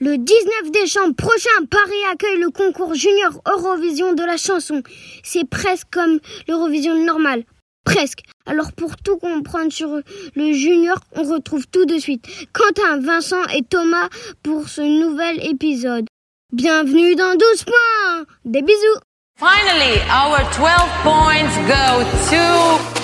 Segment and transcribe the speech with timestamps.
[0.00, 4.82] Le 19 décembre prochain, Paris accueille le concours junior Eurovision de la chanson.
[5.22, 7.44] C'est presque comme l'Eurovision normale.
[7.84, 8.20] Presque.
[8.46, 10.00] Alors pour tout comprendre sur
[10.34, 14.08] le junior, on retrouve tout de suite Quentin, Vincent et Thomas
[14.42, 16.06] pour ce nouvel épisode.
[16.52, 19.00] Bienvenue dans 12 points Des bisous
[19.36, 23.03] Finally, our 12 points go to...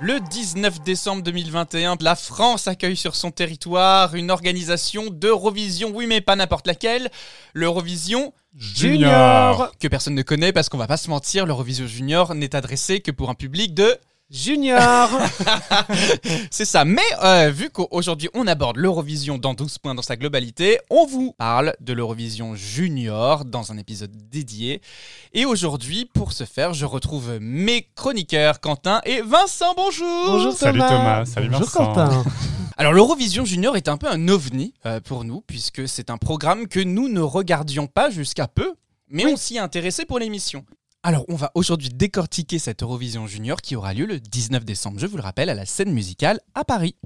[0.00, 6.20] Le 19 décembre 2021, la France accueille sur son territoire une organisation d'Eurovision, oui mais
[6.20, 7.10] pas n'importe laquelle,
[7.52, 9.72] l'Eurovision Junior.
[9.80, 13.10] que personne ne connaît parce qu'on va pas se mentir, l'Eurovision Junior n'est adressé que
[13.10, 13.96] pour un public de...
[14.30, 15.08] Junior.
[16.50, 20.78] C'est ça, mais euh, vu qu'aujourd'hui on aborde l'Eurovision dans 12 points dans sa globalité,
[20.90, 24.82] on vous parle de l'Eurovision Junior dans un épisode dédié.
[25.32, 30.26] Et aujourd'hui, pour ce faire, je retrouve mes chroniqueurs Quentin et Vincent, bonjour.
[30.26, 30.58] Bonjour Thomas.
[30.58, 31.86] Salut Thomas, salut Bonjour Vincent.
[31.86, 32.24] Quentin.
[32.76, 36.68] Alors l'Eurovision Junior est un peu un ovni euh, pour nous, puisque c'est un programme
[36.68, 38.74] que nous ne regardions pas jusqu'à peu,
[39.08, 40.66] mais on s'y est intéressé pour l'émission.
[41.04, 45.06] Alors on va aujourd'hui décortiquer cette Eurovision Junior qui aura lieu le 19 décembre, je
[45.06, 46.96] vous le rappelle, à la scène musicale à Paris.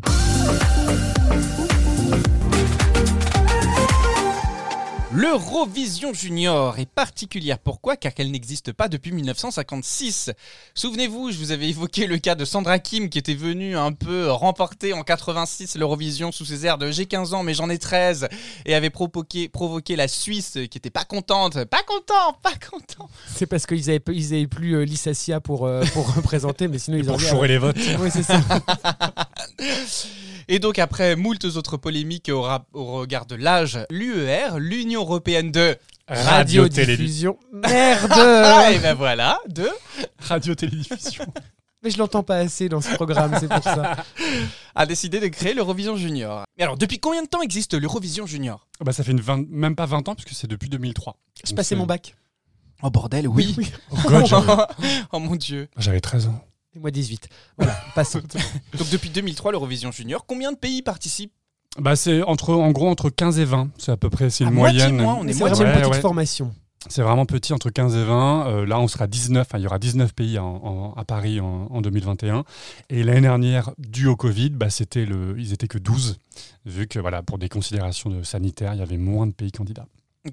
[5.14, 7.58] L'Eurovision Junior est particulière.
[7.58, 7.96] Pourquoi?
[7.96, 10.30] Car qu'elle n'existe pas depuis 1956.
[10.74, 14.30] Souvenez-vous, je vous avais évoqué le cas de Sandra Kim qui était venue un peu
[14.30, 18.28] remporter en 86 l'Eurovision sous ses airs de j'ai 15 ans mais j'en ai 13
[18.64, 21.62] et avait provoqué, provoqué la Suisse qui était pas contente.
[21.66, 23.10] Pas content, pas content.
[23.26, 26.78] C'est parce qu'ils avaient, pas- ils avaient plus euh, Lissassia pour, euh, pour représenter, mais
[26.78, 27.26] sinon ils Pour auraient...
[27.26, 27.76] chourer les votes.
[28.00, 28.40] Oui, c'est ça.
[30.48, 32.42] Et donc après moult autres polémiques au,
[32.74, 35.76] regard de l'âge, l'UER, l'Union Européenne de...
[36.08, 37.38] Radio-diffusion.
[37.52, 39.68] Merde Ah, et ben voilà, de...
[40.18, 41.24] Radio-télédiffusion.
[41.82, 43.96] Mais je l'entends pas assez dans ce programme, c'est pour ça.
[44.74, 46.44] a décidé de créer l'Eurovision Junior.
[46.56, 48.68] Et alors, depuis combien de temps existe l'Eurovision Junior?
[48.80, 51.16] Bah, ça fait une même pas 20 ans, puisque c'est depuis 2003.
[51.44, 52.14] Je Donc passais mon bac.
[52.82, 53.56] Oh bordel, oui.
[53.90, 54.26] Oh God,
[55.12, 55.68] oh mon dieu.
[55.76, 56.44] j'avais 13 ans.
[56.74, 57.28] Et moi 18.
[57.58, 58.20] Voilà, passons.
[58.78, 61.32] Donc depuis 2003, l'Eurovision Junior, combien de pays participent?
[61.78, 63.70] Bah, c'est entre, en gros entre 15 et 20.
[63.78, 64.96] C'est à peu près c'est une moyenne.
[65.00, 65.64] moins, on est C'est moitié.
[65.64, 66.00] vraiment une petite ouais.
[66.00, 66.54] formation.
[66.88, 68.46] C'est vraiment petit, entre 15 et 20.
[68.48, 69.46] Euh, là, on sera 19.
[69.48, 72.44] enfin, il y aura 19 pays en- en- à Paris en, en 2021.
[72.90, 76.18] Et l'année dernière, dû au Covid, bah, c'était le, ils étaient que 12.
[76.66, 79.86] Vu que voilà, pour des considérations de sanitaires, il y avait moins de pays candidats.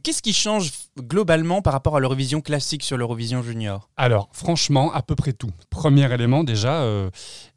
[0.04, 3.90] Qu'est-ce qui change globalement par rapport à l'Eurovision classique sur l'Eurovision Junior?
[3.98, 5.50] Alors, franchement, à peu près tout.
[5.72, 7.10] Premier élément, déjà, euh,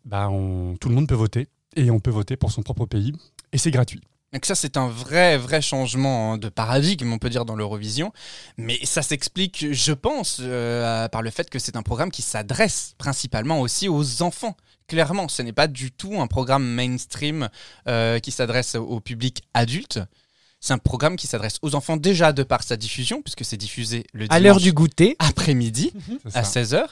[0.06, 1.48] bah, on- tout le monde peut voter.
[1.76, 3.12] Et on peut voter pour son propre pays.
[3.52, 4.00] Et c'est gratuit.
[4.32, 8.14] Donc ça, c'est un vrai, vrai changement hein, de paradigme, on peut dire, dans l'Eurovision.
[8.56, 12.94] Mais ça s'explique, je pense, euh, par le fait que c'est un programme qui s'adresse
[12.96, 14.56] principalement aussi aux enfants.
[14.86, 17.50] Clairement, ce n'est pas du tout un programme mainstream
[17.88, 20.00] euh, qui s'adresse au public adulte.
[20.64, 24.06] C'est un programme qui s'adresse aux enfants déjà de par sa diffusion, puisque c'est diffusé
[24.12, 25.16] le À l'heure dimanche du goûter.
[25.18, 25.92] après-midi
[26.28, 26.62] C'est à ça.
[26.62, 26.86] 16h.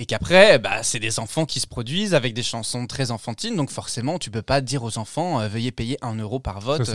[0.00, 3.56] Et qu'après, bah, c'est des enfants qui se produisent avec des chansons très enfantines.
[3.56, 6.88] Donc forcément, tu peux pas dire aux enfants, euh, veuillez payer un euro par vote
[6.88, 6.92] euh,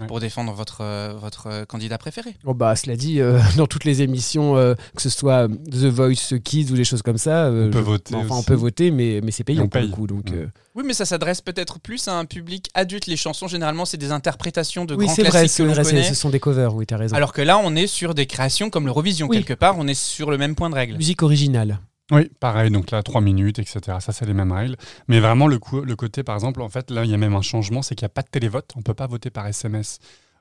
[0.00, 0.06] Ouais.
[0.06, 2.34] pour défendre votre, euh, votre candidat préféré.
[2.44, 6.38] Bon bah cela dit, euh, dans toutes les émissions, euh, que ce soit The Voice
[6.42, 8.90] Kids ou des choses comme ça, euh, On peut je- voter Enfin, on peut voter,
[8.90, 10.06] mais, mais c'est payant pour le coup.
[10.06, 10.36] Donc, Ouais.
[10.38, 13.06] euh, Oui, mais ça s'adresse peut-être plus à un public adulte.
[13.08, 15.90] Les chansons, généralement, c'est des interprétations de oui, grands c'est vrai, classiques que vrai, c'est-
[15.90, 16.02] connaît.
[16.08, 16.74] ce sont des covers.
[16.74, 17.14] Oui, t'as raison.
[17.16, 19.26] Alors que là, on est sur des créations comme l'Eurovision.
[19.28, 19.36] Oui.
[19.38, 20.96] Quelque part, on est sur le même point de règle.
[20.96, 21.80] musique originale.
[22.10, 23.98] Oui, pareil, donc là, 3 minutes, etc.
[24.00, 24.76] Ça, c'est les mêmes règles.
[25.08, 27.34] Mais vraiment, le, coup- le côté, par exemple, en fait, là, il y a même
[27.34, 28.72] un changement, c'est qu'il n'y a pas de télévote.
[28.76, 29.98] On ne peut pas voter par SMS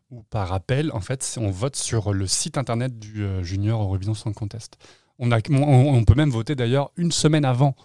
[0.09, 0.91] ou par appel.
[0.93, 4.77] En fait, on vote sur le site internet du euh, Junior Eurovision Song Contest.
[5.19, 5.55] On, a, on,
[5.95, 7.75] on peut même voter d'ailleurs une semaine avant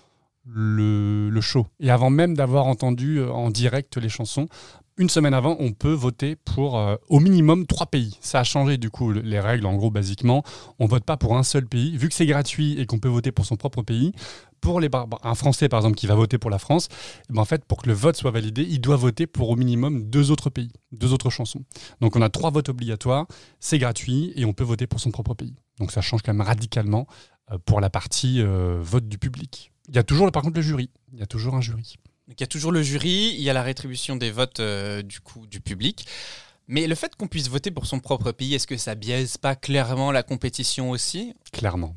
[0.46, 1.66] le, le show.
[1.80, 4.48] Et avant même d'avoir entendu euh, en direct les chansons,
[4.98, 8.18] une semaine avant, on peut voter pour euh, au minimum trois pays.
[8.20, 10.42] Ça a changé du coup le- les règles, en gros, basiquement.
[10.78, 11.96] On vote pas pour un seul pays.
[11.96, 14.12] Vu que c'est gratuit et qu'on peut voter pour son propre pays,
[14.60, 14.88] pour les
[15.24, 16.88] un Français, par exemple, qui va voter pour la France,
[17.28, 19.56] eh ben, en fait, pour que le vote soit validé, il doit voter pour au
[19.56, 21.64] minimum deux autres pays, deux autres chansons.
[22.00, 23.26] Donc on a trois votes obligatoires,
[23.58, 25.56] c'est gratuit et on peut voter pour son propre pays.
[25.78, 27.06] Donc ça change quand même radicalement
[27.50, 29.72] euh, pour la partie euh, vote du public.
[29.88, 30.90] Il y a toujours, par contre, le jury.
[31.12, 31.96] Il y a toujours un jury.
[32.28, 35.02] Donc, il y a toujours le jury, il y a la rétribution des votes euh,
[35.02, 36.06] du coup du public.
[36.68, 39.56] Mais le fait qu'on puisse voter pour son propre pays, est-ce que ça biaise pas
[39.56, 41.34] clairement la compétition aussi?
[41.52, 41.96] Clairement.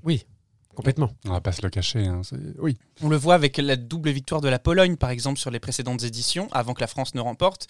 [0.76, 1.10] Complètement.
[1.26, 2.06] On va pas se le cacher.
[2.06, 2.22] hein,
[2.60, 2.78] Oui.
[3.02, 6.04] On le voit avec la double victoire de la Pologne, par exemple, sur les précédentes
[6.04, 7.68] éditions, avant que la France ne remporte.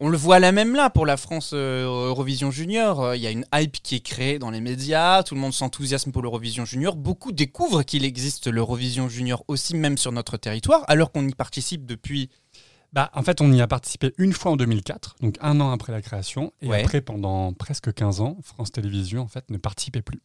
[0.00, 3.00] On le voit là même là pour la France euh, Eurovision Junior.
[3.00, 5.52] Euh, Il y a une hype qui est créée dans les médias, tout le monde
[5.54, 6.96] s'enthousiasme pour l'Eurovision Junior.
[6.96, 11.86] Beaucoup découvrent qu'il existe l'Eurovision Junior aussi, même sur notre territoire, alors qu'on y participe
[11.86, 12.30] depuis.
[12.92, 15.92] Bah, en fait, on y a participé une fois en 2004, donc un an après
[15.92, 16.52] la création.
[16.60, 16.80] Et Ouais.
[16.82, 20.20] après, pendant presque 15 ans, France Télévisions en fait, ne participait plus.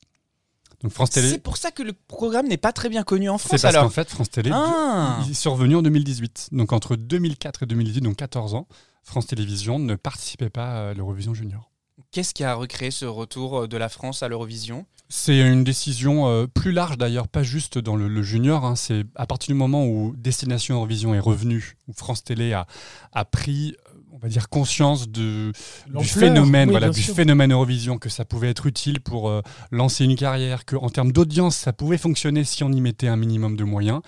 [0.86, 3.40] Donc France Télé, C'est pour ça que le programme n'est pas très bien connu en
[3.40, 3.86] c'est France parce alors.
[3.86, 5.20] qu'en fait, France Télé, Ah.
[5.28, 6.50] est revenu en 2018.
[6.52, 8.68] Donc entre 2004 et 2018, donc 14 ans,
[9.02, 11.72] France Télévisions ne participait pas à l'Eurovision Junior.
[12.12, 14.86] Qu'est-ce qui a recréé ce retour euh, de la France à l'Eurovision?
[15.10, 18.64] C'est une décision euh, plus large d'ailleurs, pas juste dans le, le junior.
[18.64, 18.76] hein.
[18.76, 22.68] c'est à partir du moment où Destination Eurovision est revenu, où France Télé a,
[23.12, 23.76] a pris,
[24.16, 25.52] on va dire, conscience de,
[25.94, 27.14] du phénomène, oui, voilà, bien du sûr.
[27.16, 29.42] phénomène Eurovision, que ça pouvait être utile pour euh,
[29.72, 33.18] lancer une carrière, que en termes d'audience, ça pouvait fonctionner si on y mettait un
[33.18, 34.00] minimum de moyens.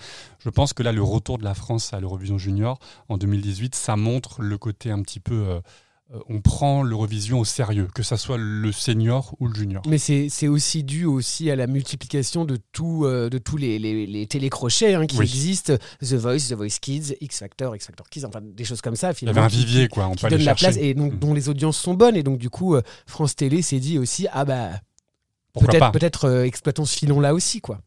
[0.42, 2.78] Je pense que là, le retour de la France à l'Eurovision Junior
[3.10, 5.34] en 2018, ça montre le côté un petit peu.
[5.34, 5.60] euh,
[6.30, 9.82] on prend l'Eurovision au sérieux, que ça soit le senior ou le junior.
[9.86, 14.06] Mais c'est aussi dû aussi à la multiplication de, tout, euh, de tous les, les,
[14.06, 15.24] les télécrochets hein, qui Oui.
[15.26, 15.74] existent.
[16.00, 19.12] The Voice, The Voice Kids, X Factor, X Factor Kids, enfin des choses comme ça.
[19.20, 20.06] Il y avait un vivier, quoi.
[20.08, 20.64] On qui peut donne la chercher.
[20.66, 21.18] place et donc, Mm.
[21.18, 22.16] dont les audiences sont bonnes.
[22.16, 24.70] Et donc, du coup, euh, France Télé s'est dit aussi ah bah,
[25.54, 27.60] peut-être peut-être euh, exploitons ce filon-là aussi.
[27.60, 27.80] quoi.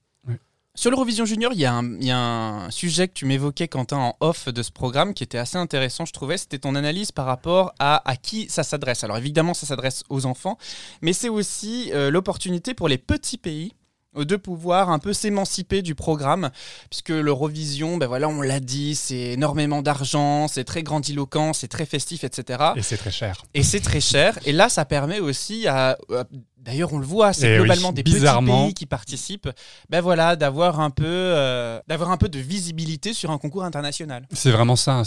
[0.73, 3.67] Sur l'Eurovision Junior, il y, a un- il y a un sujet que tu m'évoquais,
[3.67, 6.37] Quentin, en off de ce programme qui était assez intéressant, je trouvais.
[6.37, 9.03] C'était ton analyse par rapport à, à qui ça s'adresse.
[9.03, 10.57] Alors évidemment, ça s'adresse aux enfants,
[11.01, 13.73] mais c'est aussi euh, l'opportunité pour les petits pays
[14.15, 16.51] euh, de pouvoir un peu s'émanciper du programme,
[16.89, 21.85] puisque l'Eurovision, ben voilà, on l'a dit, c'est énormément d'argent, c'est très grandiloquent, c'est très
[21.85, 22.59] festif, etc.
[22.77, 23.43] Et c'est très cher.
[23.53, 24.39] Et c'est très cher.
[24.45, 25.97] Et là, ça permet aussi à.
[26.13, 26.23] à-
[26.63, 28.53] D'ailleurs, on le voit, c'est Eh globalement oui, des bizarrement.
[28.57, 29.49] petits pays qui participent.
[29.89, 34.27] Ben voilà, d'avoir un peu, euh, d'avoir un peu de visibilité sur un concours international.
[34.31, 34.99] C'est vraiment ça.
[34.99, 35.03] hein,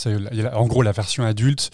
[0.54, 1.70] en gros, la version adulte,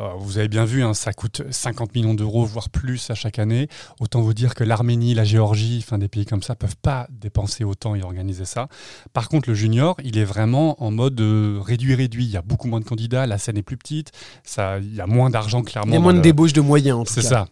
[0.00, 3.38] euh, vous avez bien vu, hein, ça coûte 50 millions d'euros, voire plus à chaque
[3.38, 3.68] année.
[4.00, 7.64] Autant vous dire que l'Arménie, la Géorgie, enfin des pays comme ça, peuvent pas dépenser
[7.64, 8.68] autant et organiser ça.
[9.12, 12.24] Par contre, le junior, il est vraiment en mode euh, réduit, réduit.
[12.24, 14.12] Il y a beaucoup moins de candidats, la scène est plus petite,
[14.44, 15.90] ça, il y a moins d'argent clairement.
[15.90, 17.46] Il y a moins de le- débauche de moyens C'est ça.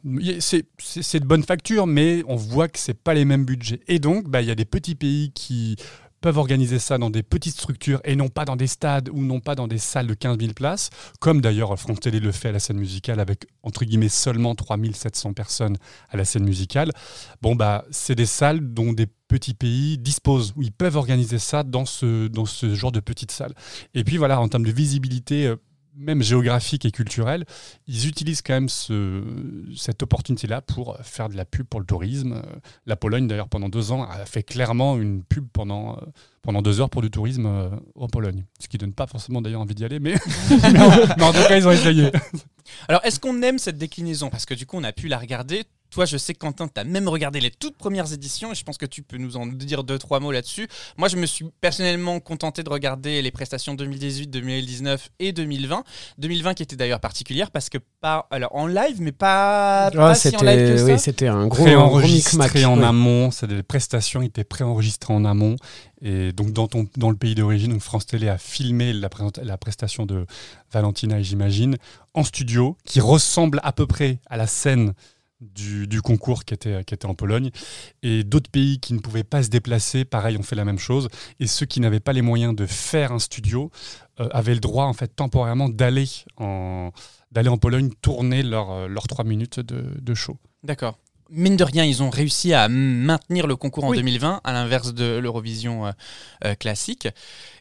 [0.78, 3.80] C'est de bonne facture, mais on voit que c'est pas les mêmes budgets.
[3.88, 5.76] Et donc, bah, il y a des petits pays qui
[6.22, 9.40] peuvent organiser ça dans des petites structures et non pas dans des stades ou non
[9.40, 10.88] pas dans des salles de 15 000 places,
[11.20, 15.32] comme d'ailleurs France Télé le fait à la scène musicale avec entre guillemets seulement 3700
[15.32, 15.76] personnes
[16.08, 16.92] à la scène musicale.
[17.42, 21.64] Bon, bah, c'est des salles dont des petits pays disposent, où ils peuvent organiser ça
[21.64, 23.54] dans ce, dans ce genre de petites salles.
[23.94, 25.56] Et puis voilà, en termes de visibilité, euh,
[25.94, 27.44] même géographique et culturelle,
[27.86, 29.22] ils utilisent quand même ce,
[29.76, 32.42] cette opportunité-là pour faire de la pub pour le tourisme.
[32.86, 36.00] La Pologne, d'ailleurs, pendant deux ans, a fait clairement une pub pendant, euh,
[36.42, 38.44] pendant deux heures pour du tourisme euh, en Pologne.
[38.60, 40.14] Ce qui donne pas forcément d'ailleurs envie d'y aller, mais
[40.50, 42.10] en tout cas, ils ont essayé.
[42.88, 44.30] Alors, est-ce qu'on aime cette déclinaison?
[44.30, 45.64] Parce que du coup, on a pu la regarder.
[45.92, 48.78] Toi, je sais, Quentin, tu as même regardé les toutes premières éditions et je pense
[48.78, 50.66] que tu peux nous en dire deux, trois mots là-dessus.
[50.96, 55.84] Moi, je me suis personnellement contenté de regarder les prestations 2018, 2019 et 2020.
[56.16, 60.14] 2020 qui était d'ailleurs particulière parce que pas alors en live, mais pas, Ah, pas
[60.14, 60.84] si en live que ça.
[60.86, 61.62] oui, c'était un gros.
[61.62, 62.86] Préenregistré en Ouais.
[62.86, 65.56] amont, c'est des prestations qui étaient préenregistrées en amont.
[66.00, 69.10] Et donc, dans, ton, dans le pays d'origine, France Télé a filmé la,
[69.42, 70.24] la prestation de
[70.72, 71.76] Valentina j'imagine
[72.14, 74.94] en studio, qui ressemble à peu près à la scène
[75.42, 77.50] du, concours qui était, qui était en Pologne.
[78.02, 81.08] Et d'autres pays qui ne pouvaient pas se déplacer, pareil, ont fait la même chose.
[81.40, 83.70] Et ceux qui n'avaient pas les moyens de faire un studio
[84.20, 86.90] euh, avaient le droit, en fait, temporairement d'aller en,
[87.30, 90.38] d'aller en Pologne tourner leurs leur trois minutes de, de show.
[90.62, 90.98] D'accord.
[91.34, 93.96] Mine de rien, ils ont réussi à maintenir le concours en Oui.
[93.96, 95.92] 2020, à l'inverse de l'Eurovision euh,
[96.44, 97.08] euh, classique.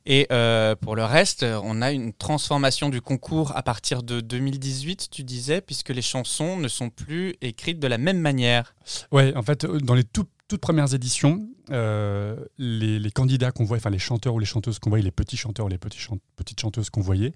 [0.05, 5.07] Et euh, pour le reste, on a une transformation du concours à partir de 2018,
[5.09, 8.75] tu disais, puisque les chansons ne sont plus écrites de la même manière.
[9.13, 13.79] Ouais, en fait, dans les tout- toutes premières éditions, euh, les, les candidats qu'on voyait,
[13.81, 16.17] enfin les chanteurs ou les chanteuses qu'on voyait, les petits chanteurs ou les petits chan-
[16.35, 17.31] petites chanteuses qu'on voyait,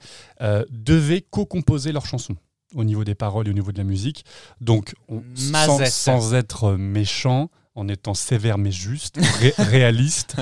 [0.70, 2.36] devaient co-composer leurs chansons
[2.76, 4.26] au niveau des paroles et au niveau de la musique.
[4.62, 10.36] Donc, on- sans, être méchant, en étant sévère mais juste, ré- réaliste,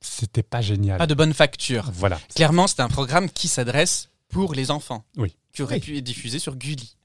[0.00, 0.98] c'était pas génial.
[0.98, 1.90] Pas de bonne facture.
[1.92, 2.20] Voilà.
[2.34, 5.04] Clairement, c'est un programme qui s'adresse pour les enfants.
[5.16, 5.34] Oui.
[5.52, 5.80] Qui aurait Oui.
[5.80, 6.96] pu être diffusé sur Gulli.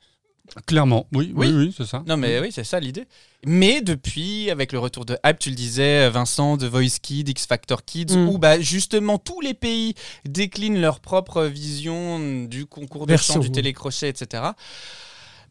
[0.68, 1.54] Clairement, oui, oui, Oui.
[1.68, 2.04] oui, c'est ça.
[2.08, 3.06] Non, mais oui, c'est ça l'idée.
[3.46, 7.46] Mais depuis, avec le retour de Hype, tu le disais, Vincent, de Voice Kids, X
[7.46, 8.30] Factor Kids, Mm.
[8.30, 13.52] où bah, justement tous les pays déclinent leur propre vision du concours de chant, du
[13.52, 14.44] télécrochet, etc.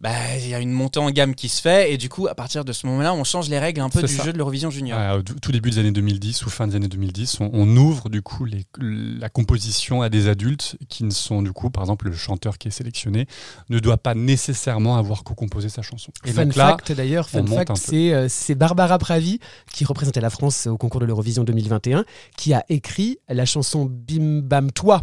[0.01, 2.35] bah, il y a une montée en gamme qui se fait et du coup, à
[2.35, 4.25] partir de ce moment-là, on change les règles un peu du ça.
[4.25, 5.23] jeu de l'Eurovision Junior.
[5.41, 8.45] Tout début des années 2010 ou fin des années 2010, on, on ouvre du coup
[8.45, 12.59] les- la composition à des adultes qui ne sont du coup, par exemple, le chanteur
[12.59, 13.27] qui est sélectionné
[13.71, 16.13] ne doit pas nécessairement avoir co-composé sa chanson.
[16.25, 17.81] Et Fun donc là, fact d'ailleurs, on fun monte fact, un peu.
[17.81, 19.39] c'est euh, c'est Barbara Pravi
[19.73, 22.05] qui représentait la France au concours de l'Eurovision 2021,
[22.37, 25.03] qui a écrit la chanson Bim Bam Toi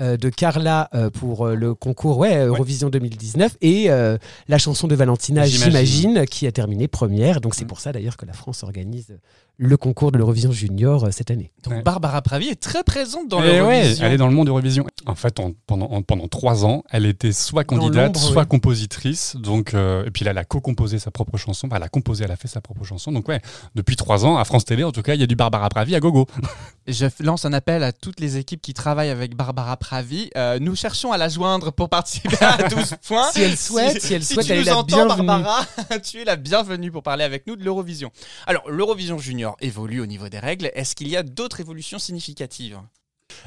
[0.00, 4.16] de Carla euh, pour euh, le concours ouais, Eurovision 2019 et euh,
[4.48, 5.70] la chanson de Valentina J'imagine.
[5.72, 7.40] J'imagine qui a terminé première.
[7.40, 7.68] Donc c'est Mm.
[7.68, 9.16] pour ça d'ailleurs que la France organise
[9.58, 11.52] le concours de l'Eurovision Junior euh, cette année.
[11.62, 11.82] Donc Ouais.
[11.82, 14.04] Barbara Pravi est très présente dans Eh ouais, l'Eurovision.
[14.06, 14.84] elle est dans le monde Eurovision.
[15.06, 19.36] En fait, en- pendant, en- pendant trois ans, elle était soit candidate, soit compositrice.
[19.36, 21.66] Donc, euh, et puis là, elle a co-composé sa propre chanson.
[21.68, 23.12] Enfin, elle a composé, elle a fait sa propre chanson.
[23.12, 23.40] Donc ouais,
[23.74, 25.94] depuis trois ans, à France Télé, en tout cas, il y a du Barbara Pravi
[25.94, 26.26] à gogo.
[26.88, 30.30] Je lance un appel à toutes les équipes qui travaillent avec Barbara Pravi.
[30.36, 33.30] Euh, nous cherchons à la joindre pour participer à 12 points.
[33.32, 35.26] Si elle souhaite, si elle souhaite, tu elle est nous la entends, bienvenue.
[35.26, 35.64] Barbara,
[36.02, 38.10] tu es la bienvenue pour parler avec nous de l'Eurovision.
[38.48, 40.70] Alors, l'Eurovision Junior évolue au niveau des règles.
[40.74, 42.78] Est-ce qu'il y a d'autres évolutions significatives?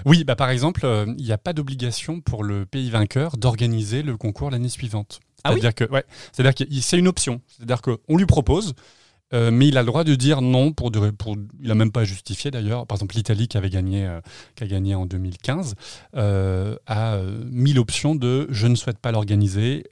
[0.05, 4.01] Oui, bah par exemple, euh, il n'y a pas d'obligation pour le pays vainqueur d'organiser
[4.01, 5.19] le concours l'année suivante.
[5.43, 5.59] Ah oui?
[5.61, 7.41] C'est-à-dire que, ouais, c'est-à-dire que c'est une option.
[7.47, 8.73] C'est-à-dire qu'on lui propose,
[9.33, 11.91] euh, mais il a le droit de dire non pour, de- pour il a même
[11.91, 12.87] pas justifié d'ailleurs.
[12.87, 14.21] Par exemple, l'Italie qui avait gagné, euh,
[14.55, 15.75] qui a gagné en 2015
[16.15, 17.19] euh, a
[17.51, 19.83] mis l'option de je ne souhaite pas l'organiser.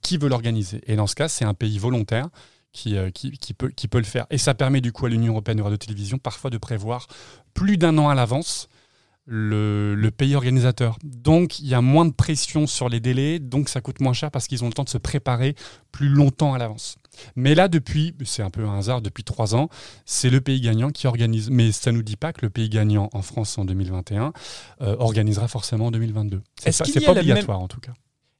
[0.00, 0.80] qui veut l'organiser?
[0.86, 2.28] Et dans ce cas, c'est un pays volontaire.
[2.74, 4.26] Qui, euh, qui, qui peut, qui peut le faire.
[4.30, 7.06] Et ça permet du coup à l'Union européenne de radio-télévision parfois de prévoir
[7.54, 8.68] plus d'un an à l'avance
[9.26, 10.98] le, le pays organisateur.
[11.02, 14.30] Donc il y a moins de pression sur les délais, donc ça coûte moins cher
[14.30, 15.54] parce qu'ils ont le temps de se préparer
[15.92, 16.96] plus longtemps à l'avance.
[17.36, 19.68] Mais là, depuis, c'est un peu un hasard, depuis trois ans,
[20.04, 21.48] c'est le pays gagnant qui organise.
[21.48, 24.32] Mais ça ne nous dit pas que le pays gagnant en France en 2021
[24.80, 26.42] euh, organisera forcément en 2022.
[26.58, 27.92] C'est pas, pas obligatoire en tout cas.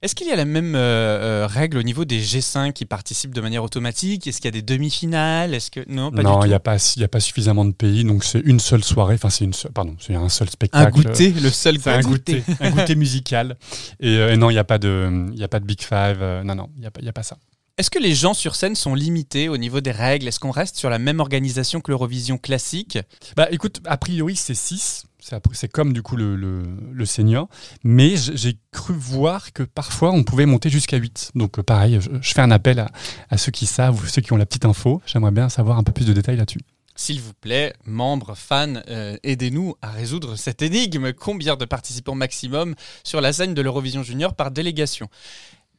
[0.05, 3.33] Est-ce qu'il y a la même euh, euh, règle au niveau des G5 qui participent
[3.33, 4.27] de manière automatique?
[4.27, 5.55] Est-ce qu'il y a des demi-finales?
[5.55, 8.03] Est-ce que non, pas non, il n'y a, pas- il a pas suffisamment de pays,
[8.03, 10.85] donc c'est une seule soirée, enfin c'est une seule, pardon, c'est un seul spectacle.
[10.85, 12.43] un goûter, le seul un goûter.
[12.59, 13.57] un goûter musical.
[13.99, 16.19] Et, euh, et non, il n'y a pas de, il a pas de Big Five.
[16.21, 17.37] euh, non, non, il n'y a, y a pas ça.
[17.79, 20.27] Est-ce que les gens sur scène sont limités au niveau des règles?
[20.27, 22.99] Est-ce qu'on reste sur la même organisation que l'Eurovision classique?
[23.35, 25.03] Bah, écoute, a priori, c'est 6.
[25.53, 27.47] C'est comme du coup le, le, le senior.
[27.83, 31.31] Mais j'ai cru voir que parfois on pouvait monter jusqu'à 8.
[31.35, 32.91] Donc, euh, pareil, je, je fais un appel à,
[33.29, 35.01] à ceux qui savent ou ceux qui ont la petite info.
[35.05, 36.59] J'aimerais bien savoir un peu plus de détails là-dessus.
[36.97, 41.11] S'il vous plaît, membres, fans, euh, aidez-nous à résoudre cette énigme.
[41.11, 45.09] Combien de participants maximum sur la scène de l'Eurovision Junior par délégation?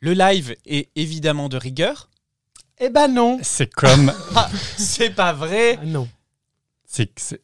[0.01, 2.11] Le live est évidemment de rigueur?
[2.79, 4.13] Eh ben non C'est comme.
[4.35, 6.07] Ah, c'est pas vrai Ah Non.
[6.87, 7.41] c'est- c'est-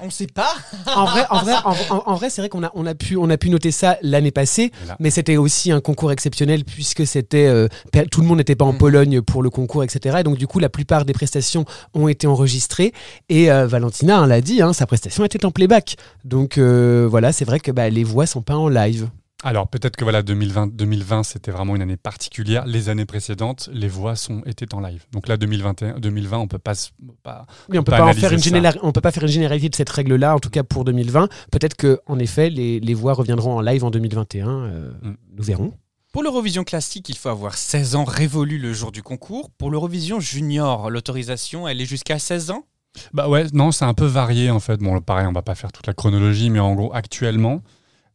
[0.00, 0.52] On sait pas
[0.96, 3.16] en vrai, en vrai, en, en- en vrai, c'est vrai qu'on a, on a pu,
[3.16, 4.96] on a pu noter ça l'année passée, Voilà.
[4.98, 7.68] mais c'était aussi un concours exceptionnel puisque c'était, euh,
[8.10, 8.78] tout le monde n'était pas en Mhm.
[8.78, 10.16] Pologne pour le concours, etc.
[10.20, 12.92] Et donc du coup, la plupart des prestations ont été enregistrées.
[13.28, 15.96] Et euh, Valentina hein, l'a dit, hein, sa prestation était en playback.
[16.24, 19.08] Donc euh, voilà, c'est vrai que bah, les voix sont pas en live.
[19.44, 22.64] Alors, peut-être que voilà, 2020, 2020 c'était vraiment une année particulière.
[22.66, 25.04] Les années précédentes, les voix sont, étaient en live.
[25.12, 26.74] Donc là, 2021, 2020, on peut pas.
[26.74, 26.90] se-
[27.22, 28.44] pas Oui, on peut pas faire une ça.
[28.44, 31.28] général- on peut pas faire une généralité de cette règle-là, en tout cas pour 2020.
[31.52, 34.48] Peut-être que, en effet, les, les voix reviendront en live en 2021.
[34.48, 35.14] euh, Mm.
[35.36, 35.72] Nous verrons.
[36.12, 39.50] Pour l'Eurovision classique, il faut avoir 16 ans révolus le jour du concours.
[39.50, 42.64] Pour l'Eurovision Junior, l'autorisation, elle est jusqu'à 16 ans?
[43.12, 44.78] Bah ouais, non, c'est un peu varié en fait.
[44.80, 47.60] Bon, pareil, on va pas faire toute la chronologie, mais en gros, actuellement,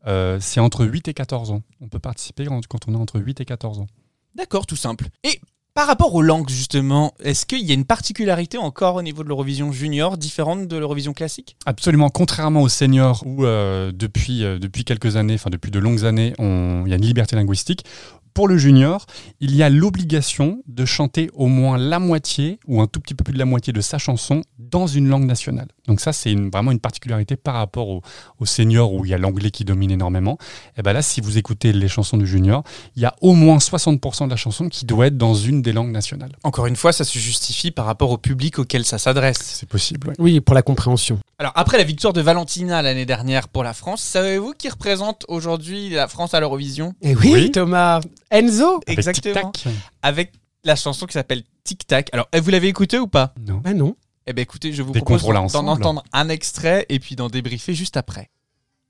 [0.07, 1.61] euh, c'est entre 8 et 14 ans.
[1.81, 3.87] On peut participer quand on est entre 8 et 14 ans.
[4.35, 5.07] D'accord, tout simple.
[5.23, 5.39] Et
[5.79, 9.29] par rapport aux langues, justement, est-ce qu'il y a une particularité encore au niveau de
[9.29, 11.55] l'Eurovision Junior différente de l'Eurovision classique?
[11.65, 16.05] Absolument, contrairement aux seniors où euh, depuis, euh, depuis quelques années, enfin depuis de longues
[16.05, 17.85] années, il y a une liberté linguistique.
[18.33, 19.05] Pour le junior,
[19.39, 23.23] il y a l'obligation de chanter au moins la moitié ou un tout petit peu
[23.23, 25.67] plus de la moitié de sa chanson dans une langue nationale.
[25.87, 28.01] Donc ça, c'est une- vraiment une particularité par rapport au,
[28.39, 30.37] au senior où il y a l'anglais qui domine énormément.
[30.77, 32.63] Et ben là, si vous écoutez les chansons du junior,
[32.95, 35.73] il y a au moins 60% de la chanson qui doit être dans une des
[35.73, 36.31] langues nationales.
[36.43, 39.39] Encore une fois, ça se justifie par rapport au public auquel ça s'adresse.
[39.41, 40.13] C'est possible, ouais.
[40.19, 41.19] Oui, pour la compréhension.
[41.39, 45.89] Alors, après la victoire de Valentina l'année dernière pour la France, savez-vous qui représente aujourd'hui
[45.89, 46.93] la France à l'Eurovision?
[47.01, 47.51] Et oui, Oui.
[47.51, 48.01] Thomas.
[48.31, 49.51] Enzo Avec Exactement.
[49.51, 49.73] Tic Tac.
[50.01, 50.31] Avec
[50.63, 52.09] la chanson qui s'appelle Tic Tac.
[52.13, 53.61] Alors, eh, vous l'avez écouté ou pas Non.
[53.65, 53.95] Ah non.
[54.27, 57.73] Eh bien, écoutez, je vous Découvrons-la propose d'en entendre un extrait et puis d'en débriefer
[57.73, 58.29] juste après.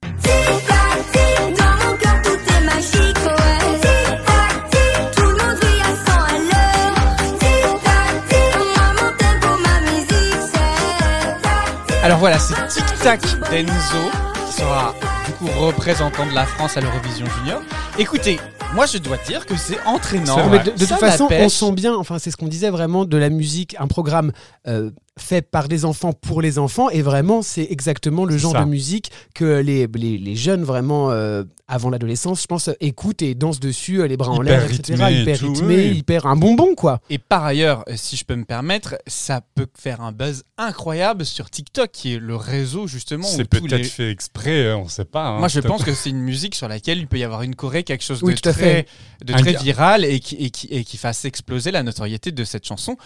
[0.02, 3.80] Tic-tac-tic, dans mon cœur tout est magique, ouais.
[3.80, 7.16] Tic-tac-tic, tout le monde vit à 100 à l'heure.
[7.38, 12.04] Tic-tac-tic, moi mon tempo, ma musique, c'est tac-tic.
[12.04, 13.20] Alors voilà, c'est Tic Tac
[13.50, 14.10] d'Enzo
[14.46, 14.94] qui sera
[15.30, 17.62] du coup représentant de la France à l'Eurovision Junior.
[17.98, 18.38] Écoutez,
[18.74, 20.46] Moi, je dois dire que c'est entraînant.
[20.46, 20.60] Vrai.
[20.60, 23.74] de, toute façon, on sent bien, enfin c'est ce qu'on disait vraiment de la musique,
[23.80, 24.32] un programme
[24.68, 28.64] euh, fait par des enfants pour les enfants, et vraiment c'est exactement le genre ça.
[28.64, 33.34] de musique que les, les, les jeunes vraiment euh, avant l'adolescence, je pense, écoutent et
[33.34, 35.04] dansent dessus, euh, les bras en Hyper l'air, etc.
[35.04, 35.96] rythmé et hyper tout, rythmé, oui.
[35.98, 37.00] hyper un bonbon quoi.
[37.10, 41.50] Et par ailleurs, si je peux me permettre, ça peut faire un buzz incroyable sur
[41.50, 43.84] TikTok, qui est le réseau justement où C'est peut-être les...
[43.84, 45.19] fait exprès, euh, on sait pas.
[45.26, 45.38] Hein.
[45.38, 47.84] Moi, je pense que c'est une musique sur laquelle il peut y avoir une choré,
[47.84, 48.86] quelque chose Oui, de très,
[49.24, 52.96] de viral et qui, et, qui, et qui fasse exploser la notoriété de cette chanson,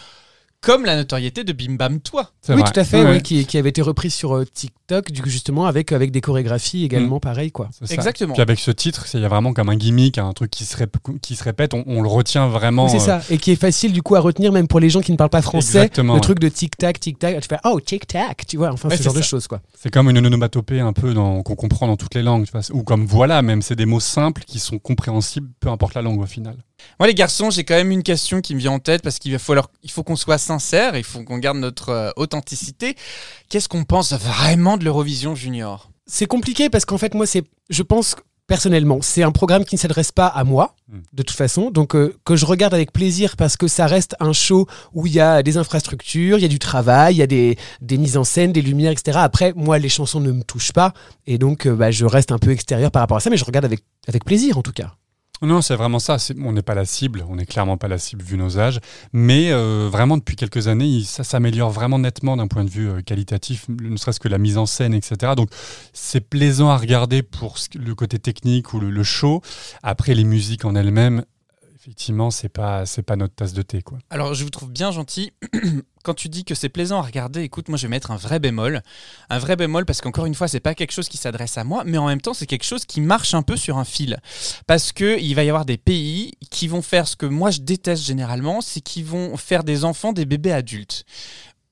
[0.65, 2.31] comme la notoriété de Bim Bam Toi.
[2.49, 2.65] Oui, vrai.
[2.73, 5.29] tout à fait, Ouais, oui, qui, qui avait été repris sur euh, TikTok, du coup,
[5.29, 7.69] justement avec, avec des chorégraphies également pareil quoi.
[7.91, 8.33] Exactement.
[8.35, 10.65] Puis avec ce titre, c'est- il y a vraiment comme un gimmick, un truc qui
[10.65, 12.85] se, rép- qui se répète, on, on le retient vraiment.
[12.85, 14.91] Oui, c'est euh, ça, et qui est facile du coup à retenir même pour les
[14.91, 15.79] gens qui ne parlent pas français.
[15.79, 16.23] Exactement, le ouais.
[16.23, 18.97] truc de tic tac, tic tac, tu fais oh tic tac, tu vois, enfin Ouais,
[18.97, 19.61] ce c'est genre de choses quoi.
[19.81, 22.63] C'est comme une onomatopée un peu qu'on comprend dans toutes les langues, tu vois.
[22.73, 26.21] ou comme voilà, même c'est des mots simples qui sont compréhensibles, peu importe la langue
[26.21, 26.57] au final.
[26.99, 29.33] Moi, les garçons, j'ai quand même une question qui me vient en tête parce qu'il
[29.33, 32.97] il faut qu'on soit sincère, il faut qu'on garde notre euh, authenticité.
[33.49, 35.91] Qu'est-ce qu'on pense vraiment de l'Eurovision Junior?
[36.07, 39.81] C'est compliqué parce qu'en fait, moi, c'est, je pense personnellement, c'est un programme qui ne
[39.81, 40.99] s'adresse pas à moi, Mm.
[41.15, 44.35] de toute façon, donc euh, que je regarde avec plaisir parce que ça reste un
[44.35, 47.27] show où il y a des infrastructures, il y a du travail, il y a
[47.27, 49.19] des, des mises en scène, des lumières, etc.
[49.23, 50.93] Après, moi, les chansons ne me touchent pas
[51.27, 53.47] et donc euh, bah, je reste un peu extérieur par rapport à ça, mais je
[53.47, 54.95] regarde avec, avec plaisir en tout cas.
[55.43, 56.17] Non, c'est vraiment ça.
[56.43, 58.81] On n'est pas la cible, on n'est clairement pas la cible vu nos âges.
[59.13, 63.03] Mais euh, vraiment, depuis quelques années, ça s'améliore vraiment nettement d'un point de vue euh,
[63.03, 65.33] qualitatif, ne serait-ce que la mise en scène, etc.
[65.37, 65.51] Donc,
[65.93, 69.43] c'est plaisant à regarder pour le côté technique ou le show.
[69.83, 71.25] Après, les musiques en elles-mêmes,
[71.85, 73.99] effectivement, c'est pas, c'est pas notre tasse de thé, quoi.
[74.09, 75.33] Alors, je vous trouve bien gentil.
[76.03, 78.39] Quand tu dis que c'est plaisant à regarder, écoute, moi je vais mettre un vrai
[78.39, 78.83] bémol.
[79.31, 81.83] Un vrai bémol parce qu'encore une fois, c'est pas quelque chose qui s'adresse à moi,
[81.85, 84.19] mais en même temps, c'est quelque chose qui marche un peu sur un fil.
[84.67, 87.61] Parce que il va y avoir des pays qui vont faire ce que moi je
[87.61, 91.07] déteste généralement, c'est qu'ils vont faire des enfants des bébés adultes.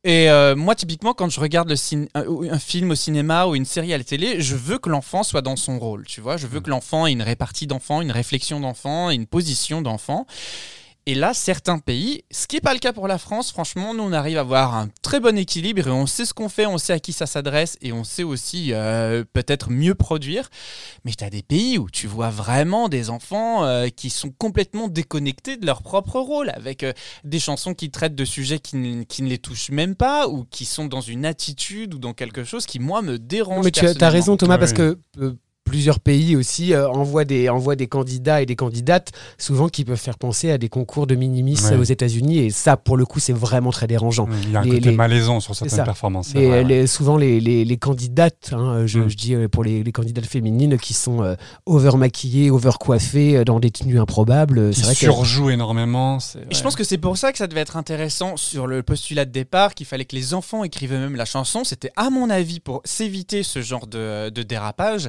[0.04, 3.64] Et euh, moi, typiquement, quand je regarde le cin- un, film au cinéma ou une
[3.64, 6.04] série à la télé, je veux que l'enfant soit dans son rôle.
[6.06, 9.80] Tu vois, je veux que l'enfant ait une répartie d'enfant, une réflexion d'enfant, une position
[9.80, 10.26] d'enfant.
[11.06, 14.04] Et là, certains pays, ce qui n'est pas le cas pour la France, franchement, nous,
[14.04, 16.78] on arrive à avoir un très bon équilibre et on sait ce qu'on fait, on
[16.78, 20.48] sait à qui ça s'adresse et on sait aussi euh, peut-être mieux produire.
[21.04, 24.86] Mais tu as des pays où tu vois vraiment des enfants euh, qui sont complètement
[24.86, 26.92] déconnectés de leur propre rôle, avec euh,
[27.24, 30.44] des chansons qui traitent de sujets qui, ne- qui ne les touchent même pas ou
[30.44, 33.64] qui sont dans une attitude ou dans quelque chose qui, moi, me dérange.
[33.64, 37.76] Mais tu as, raison Thomas parce que euh, plusieurs pays aussi euh, envoient, des, envoient
[37.76, 41.62] des candidats et des candidates souvent qui peuvent faire penser à des concours de mini-miss
[41.70, 41.76] Ouais.
[41.76, 44.28] aux États-Unis et ça pour le coup c'est vraiment très dérangeant.
[44.44, 45.66] Il y a un Les- côté les- malaisant sur ça.
[45.68, 46.34] certaines performances.
[46.34, 46.86] Les- ouais.
[46.86, 49.08] souvent les, les, les candidates, hein, je, Mm.
[49.08, 51.34] je dis euh, pour les, les candidates féminines qui sont euh,
[51.66, 55.50] over maquillées, over coiffées, euh, dans des tenues improbables, euh, Qui c'est vrai que surjoue
[55.50, 56.18] énormément.
[56.50, 59.24] Et je pense que c'est pour ça que ça devait être intéressant sur le postulat
[59.24, 61.64] de départ, qu'il fallait que les enfants écrivent eux-mêmes la chanson.
[61.64, 65.08] C'était, à mon avis, pour s'éviter ce genre de, de dérapage,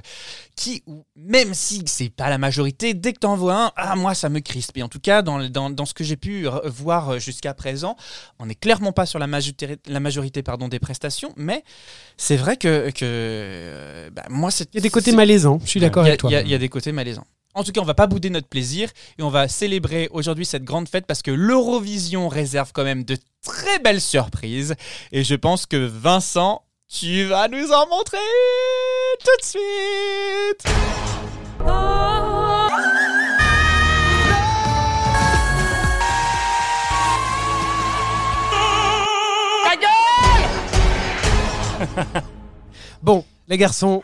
[0.56, 0.84] qui,
[1.16, 4.40] même si c'est pas la majorité, dès que t'en vois un, ah, moi, ça me
[4.40, 4.78] crispe.
[4.78, 7.96] Et en tout cas, dans, dans, dans ce que j'ai pu re- voir jusqu'à présent,
[8.40, 11.64] on n'est clairement pas sur la majorité, la majorité pardon, des prestations, mais
[12.18, 14.70] c'est vrai que, que euh, bah, moi, c'est.
[14.74, 16.32] il y a des côtés malaisants, je suis d'accord avec toi.
[16.32, 17.26] Il y, y a des côtés malaisants.
[17.56, 18.90] En tout cas, on va pas bouder notre plaisir
[19.20, 23.16] et on va célébrer aujourd'hui cette grande fête parce que l'Eurovision réserve quand même de
[23.44, 24.74] très belles surprises.
[25.12, 26.64] Et je pense que Vincent,
[26.94, 28.18] tu vas nous en montrer
[29.20, 30.64] tout de suite.
[43.02, 44.04] Bon, les garçons,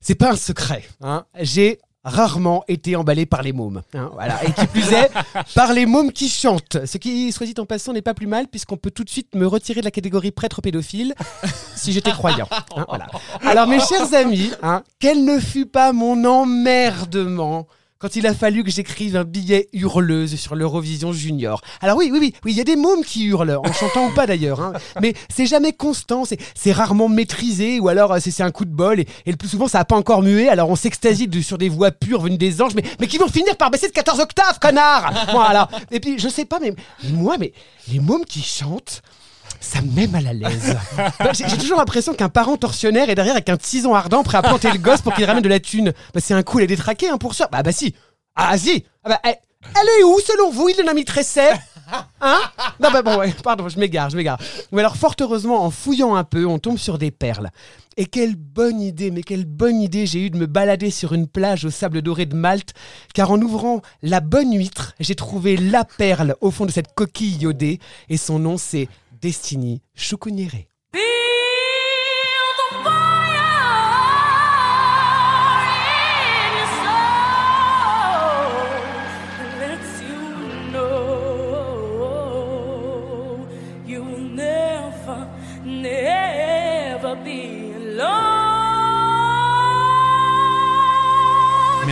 [0.00, 0.84] c'est pas un secret.
[1.02, 1.24] hein.
[1.38, 3.82] J'ai rarement été emballé par les mômes.
[3.94, 4.42] hein, voilà.
[4.44, 5.10] Et qui plus est,
[5.54, 6.84] par les mômes qui chantent.
[6.84, 9.34] Ce qui, soit dit en passant, n'est pas plus mal, puisqu'on peut tout de suite
[9.34, 11.14] me retirer de la catégorie prêtre pédophile
[11.74, 12.48] si j'étais croyant.
[12.76, 13.06] hein, voilà.
[13.42, 17.66] Alors, mes chers amis, hein, quel ne fut pas mon emmerdement
[18.04, 21.62] quand il a fallu que j'écrive un billet hurleuse sur l'Eurovision Junior.
[21.80, 24.10] Alors oui, oui, oui, oui, il y a des mômes qui hurlent, en chantant ou
[24.12, 28.50] pas d'ailleurs, hein, mais c'est jamais constant, c'est- rarement maîtrisé, ou alors euh, c'est un
[28.50, 31.30] coup de bol, et, le plus souvent ça a pas encore mué, alors on s'extasie
[31.42, 33.92] sur des voix pures venues des anges, mais, mais qui vont finir par baisser de
[33.92, 37.54] 14 octaves, connard Bon, alors, Et puis je sais pas, mais moi, mais
[37.90, 39.00] les mômes qui chantent,
[39.64, 40.76] ça me met mal à l'aise.
[41.32, 44.70] J'ai toujours l'impression qu'un parent tortionnaire est derrière avec un tison ardent prêt à planter
[44.70, 45.92] le gosse pour qu'il ramène de la thune.
[46.12, 47.48] Bah, c'est un coup, il est détraqué hein, pour ça.
[47.50, 47.94] Bah, bah si.
[48.36, 48.84] Ah si.
[49.02, 51.54] Ah, bah, elle, est où selon vous, il en a mis Tresset
[52.20, 52.38] Hein?
[52.80, 54.38] Non, bah bon, pardon, je m'égare, je m'égare.
[54.72, 57.50] Mais alors, fort heureusement, en fouillant un peu, on tombe sur des perles.
[57.96, 61.28] Et quelle bonne idée, mais quelle bonne idée j'ai eu de me balader sur une
[61.28, 62.74] plage au sable doré de Malte,
[63.12, 67.36] car en ouvrant la bonne huître, j'ai trouvé la perle au fond de cette coquille
[67.36, 68.88] iodée, et son nom c'est
[69.24, 70.68] Destiny Choucouniéré.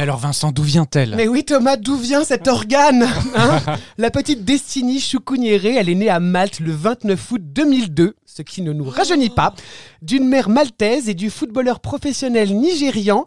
[0.02, 1.14] Alors Vincent, d'où vient-elle?
[1.16, 3.60] Mais oui Thomas, d'où vient cet organe hein?
[3.98, 8.62] La petite Destiny Choucouniéré, elle est née à Malte le 29 août 2002, ce qui
[8.62, 9.54] ne nous rajeunit pas,
[10.02, 13.26] d'une mère maltaise et du footballeur professionnel nigérian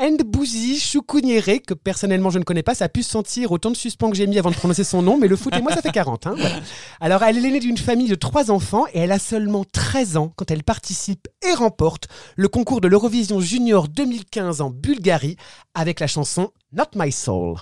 [0.00, 3.76] Ndbouzi Choukouniéré, que personnellement je ne connais pas, ça a pu se sentir autant de
[3.76, 5.82] suspens que j'ai mis avant de prononcer son nom, mais le foot et moi ça
[5.82, 6.26] fait 40.
[6.26, 6.56] hein, voilà.
[7.00, 10.32] Alors elle est l'aînée d'une famille de trois enfants et elle a seulement 13 ans
[10.34, 15.36] quand elle participe et remporte le concours de l'Eurovision Junior 2015 en Bulgarie
[15.74, 17.56] avec la chanson Not My Soul.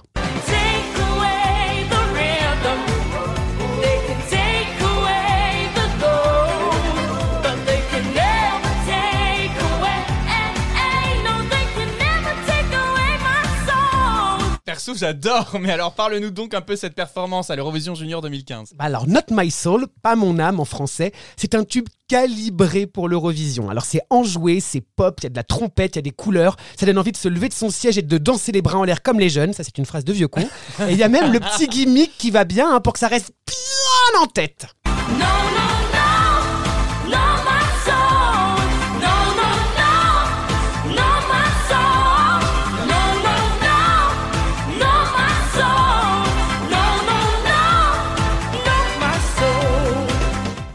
[14.70, 15.58] Perso, j'adore.
[15.60, 18.74] Mais alors parle-nous donc un peu cette performance à l'Eurovision Junior 2015.
[18.76, 23.08] Bah alors, Not My Soul, pas mon âme en français, c'est un tube calibré pour
[23.08, 23.68] l'Eurovision.
[23.68, 26.12] Alors c'est enjoué, c'est pop, il y a de la trompette, il y a des
[26.12, 28.78] couleurs, ça donne envie de se lever de son siège et de danser les bras
[28.78, 30.48] en l'air comme les jeunes, ça c'est une phrase de vieux con.
[30.86, 33.08] Et il y a même le petit gimmick qui va bien hein, pour que ça
[33.08, 34.66] reste bien en tête.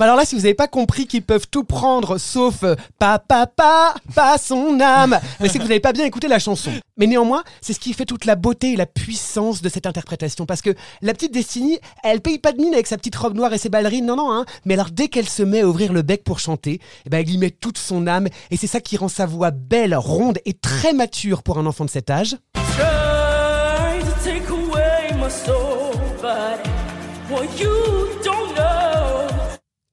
[0.06, 3.48] Alors là, si vous n'avez pas compris qu'ils peuvent tout prendre sauf euh, pa pa
[3.48, 6.70] pa, pas son âme, c'est que vous n'avez pas bien écouté la chanson.
[6.96, 10.46] Mais néanmoins, c'est ce qui fait toute la beauté et la puissance de cette interprétation.
[10.46, 13.52] Parce que la petite Destiny, elle paye pas de mine avec sa petite robe noire
[13.54, 14.46] et ses ballerines, non, non, hein.
[14.66, 17.30] Mais alors dès qu'elle se met à ouvrir le bec pour chanter, eh ben, elle
[17.32, 20.54] y met toute son âme et c'est ça qui rend sa voix belle, ronde et
[20.54, 22.38] très mature pour un enfant de cet âge.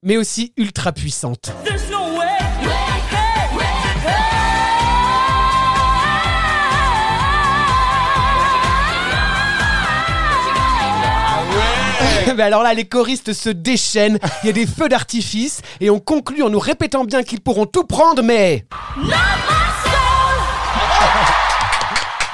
[0.03, 1.51] Mais aussi ultra puissante.
[12.35, 15.99] Mais alors là, les choristes se déchaînent, il y a des feux d'artifice, et on
[15.99, 18.65] conclut en nous répétant bien qu'ils pourront tout prendre, mais...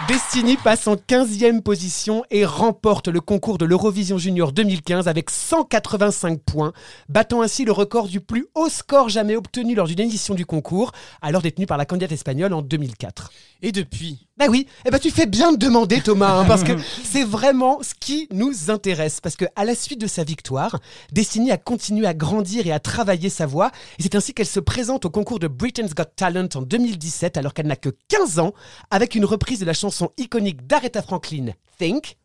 [0.10, 6.40] Destiny passe en 15e position et remporte le concours de l'Eurovision Junior 2015 avec 185
[6.42, 6.74] points,
[7.10, 10.94] battant ainsi le record du plus haut score jamais obtenu lors d'une édition du concours,
[11.22, 13.32] alors détenu par la candidate espagnole en 2004.
[13.62, 16.72] Et depuis Bah oui, eh ben tu fais bien de demander Thomas, hein, parce que
[17.04, 19.20] c'est vraiment ce qui nous intéresse.
[19.20, 20.80] Parce que à la suite de sa victoire,
[21.12, 24.62] Destiny a continué à grandir et à travailler sa voix, et c'est ainsi qu'elle se
[24.62, 28.54] présente au concours de Britain's Got Talent en 2017, alors qu'elle n'a que 15 ans,
[28.92, 31.48] avec une reprise de la chanson iconique d'Aretha Franklin,
[31.78, 32.16] Think.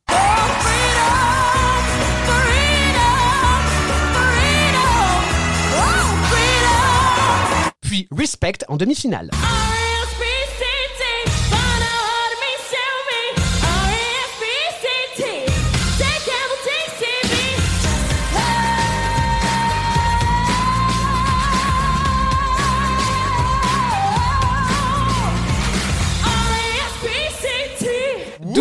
[7.81, 9.31] Puis Respect en demi-finale.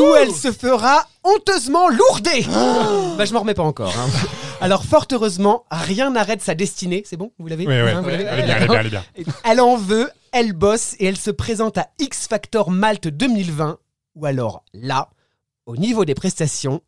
[0.03, 2.45] D'où elle se fera honteusement lourder.
[3.17, 3.93] bah je m'en remets pas encore.
[3.97, 4.09] hein.
[4.61, 7.03] Alors fort heureusement, rien n'arrête sa destinée.
[7.05, 7.31] C'est bon?
[7.39, 7.65] Vous l'avez?
[7.67, 8.23] Oui, oui, Hein, vous l'avez?
[8.23, 8.89] Elle est bien, elle est bien, elle est
[9.23, 9.33] bien.
[9.43, 13.77] Elle en veut, elle bosse et elle se présente à X Factor Malte 2020.
[14.15, 15.09] Ou alors là,
[15.65, 16.81] au niveau des prestations,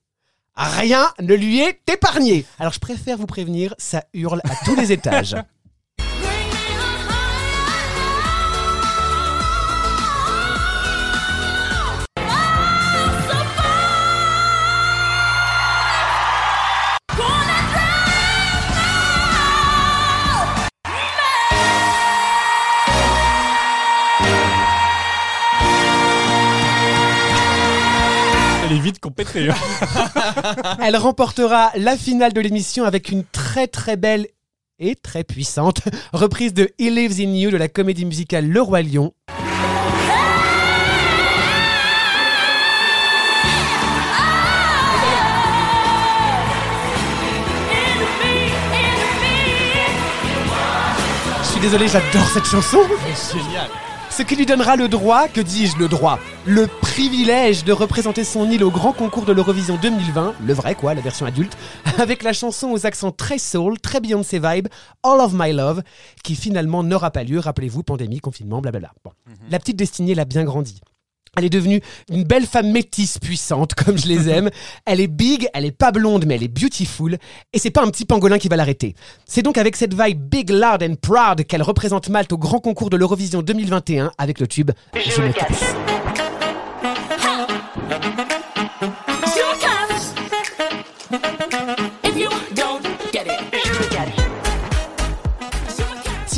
[0.55, 2.45] rien ne lui est épargné.
[2.59, 5.35] Alors je préfère vous prévenir, ça hurle à tous les étages.
[28.93, 29.13] qu'on.
[30.81, 34.27] Elle remportera la finale de l'émission avec une très très belle
[34.79, 35.81] et très puissante
[36.13, 39.13] reprise de He Lives in You de la comédie musicale Le Roi Lion.
[51.41, 52.79] Je suis désolé, j'adore cette chanson.
[53.15, 53.69] C'est génial.
[54.15, 58.49] Ce qui lui donnera le droit, que dis-je le droit Le privilège de représenter son
[58.49, 61.57] île au grand concours de l'Eurovision 2020, le vrai quoi, la version adulte,
[61.97, 64.69] avec la chanson aux accents très soul, très Beyoncé vibe,
[65.03, 65.83] All of My Love,
[66.23, 68.93] qui finalement n'aura pas lieu, rappelez-vous, pandémie, confinement, blablabla.
[69.03, 69.11] Bon.
[69.51, 70.79] La petite destinée l'a bien grandi.
[71.35, 74.49] Elle est devenue une belle femme métisse puissante, comme je les aime.
[74.85, 77.17] Elle est big, elle est pas blonde, mais elle est beautiful.
[77.53, 78.95] Et c'est pas un petit pangolin qui va l'arrêter.
[79.25, 82.89] C'est donc avec cette vibe big, loud and proud qu'elle représente Malte au grand concours
[82.89, 85.75] de l'Eurovision 2021 avec le tube Je me casse.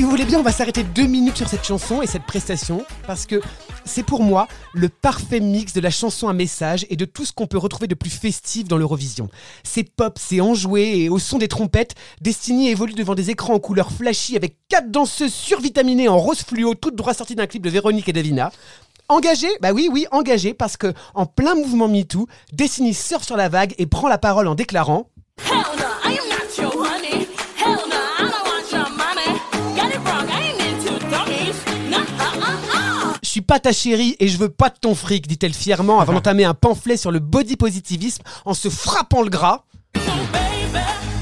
[0.08, 3.26] Vous voulez bien, on va s'arrêter deux minutes sur cette chanson et cette prestation, parce
[3.26, 3.41] que
[3.84, 7.34] c'est pour moi le parfait mix de la chanson à message et de tout ce
[7.34, 9.28] qu'on peut retrouver de plus festif dans l'Eurovision.
[9.65, 13.60] C'est pop, c'est enjoué et au son des trompettes, Destiny évolue devant des écrans en
[13.60, 17.70] couleur flashy avec quatre danseuses survitaminées en rose fluo, toutes droit sorties d'un clip de
[17.70, 18.54] Véronique et Davina.
[19.10, 19.50] Engagé?
[19.62, 23.76] Bah oui, oui, engagé, parce que en plein mouvement MeToo, Destiny surfe sur la vague
[23.78, 25.10] et prend la parole en déclarant
[33.38, 36.43] suis pas ta chérie et je veux pas de ton fric, dit-elle fièrement avant d'entamer
[36.43, 39.65] un pamphlet sur le body positivisme en se frappant le gras.
[39.93, 41.17] Baby,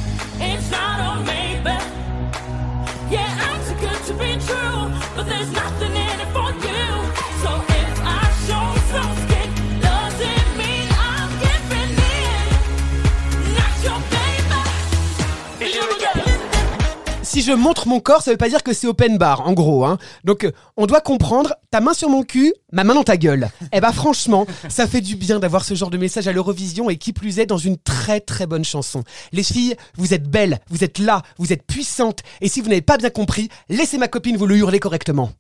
[17.36, 19.84] Si je montre mon corps, ça veut pas dire que c'est open bar, en gros.
[19.84, 19.98] Hein.
[20.24, 23.50] Donc, euh, on doit comprendre, ta main sur mon cul, ma main dans ta gueule.
[23.74, 26.96] Eh bah franchement, ça fait du bien d'avoir ce genre de message à l'Eurovision et
[26.96, 29.04] qui plus est dans une très très bonne chanson.
[29.34, 32.22] Les filles, vous êtes belles, vous êtes là, vous êtes puissantes.
[32.40, 35.32] Et si vous n'avez pas bien compris, laissez ma copine vous le hurler correctement.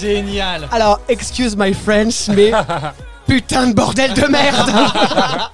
[0.00, 0.68] Génial.
[0.72, 2.52] Alors, excuse my French, mais
[3.26, 4.70] putain de bordel de merde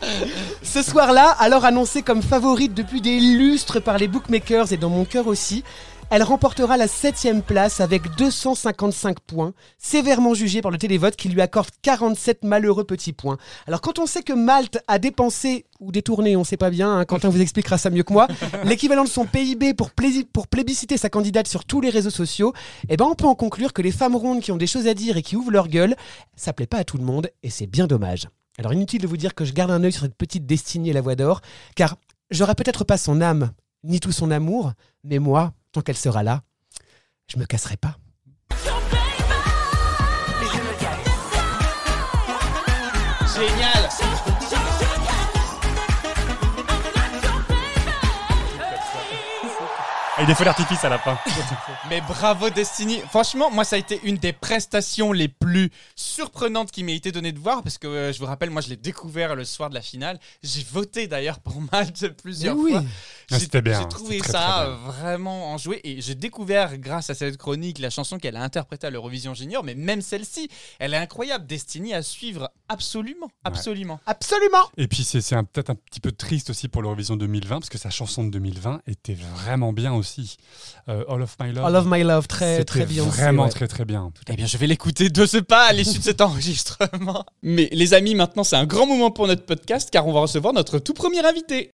[0.62, 5.04] Ce soir-là, alors annoncée comme favorite depuis des lustres par les bookmakers et dans mon
[5.04, 5.64] cœur aussi,
[6.10, 11.40] elle remportera la 7 place avec 255 points, sévèrement jugée par le télévote qui lui
[11.40, 13.38] accorde 47 malheureux petits points.
[13.66, 17.04] Alors quand on sait que Malte a dépensé, ou détourné, on sait pas bien, hein,
[17.04, 18.28] Quentin vous expliquera ça mieux que moi,
[18.64, 22.52] l'équivalent de son PIB pour, plébisciter sa candidate sur tous les réseaux sociaux,
[22.88, 24.94] eh ben on peut en conclure que les femmes rondes qui ont des choses à
[24.94, 25.96] dire et qui ouvrent leur gueule,
[26.36, 28.28] ça plaît pas à tout le monde et c'est bien dommage.
[28.58, 31.00] Alors inutile de vous dire que je garde un œil sur cette petite destinée la
[31.00, 31.40] voix d'or,
[31.74, 31.96] car
[32.30, 33.50] j'aurai peut-être pas son âme,
[33.84, 34.72] ni tout son amour,
[35.04, 36.42] mais moi, qu'elle sera là,
[37.28, 37.96] je me casserai pas.
[50.16, 51.18] Avec des feux d'artifice à la fin.
[51.90, 53.00] Mais bravo Destiny.
[53.10, 57.32] Franchement, moi ça a été une des prestations les plus surprenantes qui m'a été donnée
[57.32, 59.74] de voir parce que euh, je vous rappelle, moi je l'ai découvert le soir de
[59.74, 60.18] la finale.
[60.42, 62.72] J'ai voté d'ailleurs pour Malte plusieurs oui.
[62.72, 62.82] fois.
[62.82, 64.92] Ah, J'ai- c'était bien, J'ai trouvé c'était très, ça très bien.
[64.92, 68.90] vraiment enjoué et j'ai découvert grâce à cette chronique la chanson qu'elle a interprétée à
[68.90, 69.62] l'Eurovision Junior.
[69.64, 70.48] Mais même celle-ci,
[70.78, 71.46] elle est incroyable.
[71.46, 74.00] Destiny à suivre absolument, absolument.
[74.06, 75.20] Absolument Et puis c'est
[75.52, 78.80] peut-être un petit peu triste aussi pour l'Eurovision 2020 parce que sa chanson de 2020
[78.86, 80.05] était vraiment bien aussi.
[80.88, 81.64] Euh, All of My Love.
[81.64, 83.04] All of my love, très, très bien.
[83.04, 84.12] Vraiment très très bien.
[84.28, 87.24] Eh bien, je vais l'écouter de ce pas à l'issue de cet enregistrement.
[87.42, 90.52] Mais les amis, maintenant, c'est un grand moment pour notre podcast car on va recevoir
[90.52, 91.70] notre tout premier invité.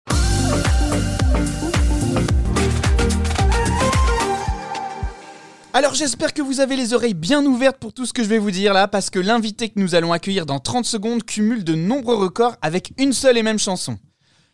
[5.76, 8.38] Alors j'espère que vous avez les oreilles bien ouvertes pour tout ce que je vais
[8.38, 11.74] vous dire là, parce que l'invité que nous allons accueillir dans 30 secondes cumule de
[11.74, 13.98] nombreux records avec une seule et même chanson.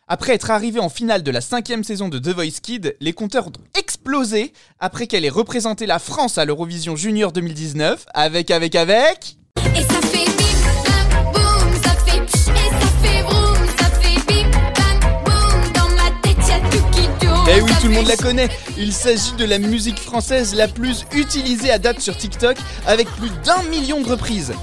[0.09, 3.47] Après être arrivé en finale de la cinquième saison de The Voice Kid, les compteurs
[3.47, 9.37] ont explosé après qu'elle ait représenté la France à l'Eurovision Junior 2019 avec, avec, avec...
[9.75, 14.51] Et ça fait bip, bam, boum, ça fait et ça fait vroom, ça fait bip,
[14.51, 17.47] bam, boum, dans ma tête y'a tout qui tourne.
[17.55, 18.49] Eh oui, tout le monde la connaît.
[18.77, 23.31] Il s'agit de la musique française la plus utilisée à date sur TikTok avec plus
[23.45, 24.53] d'un million de reprises.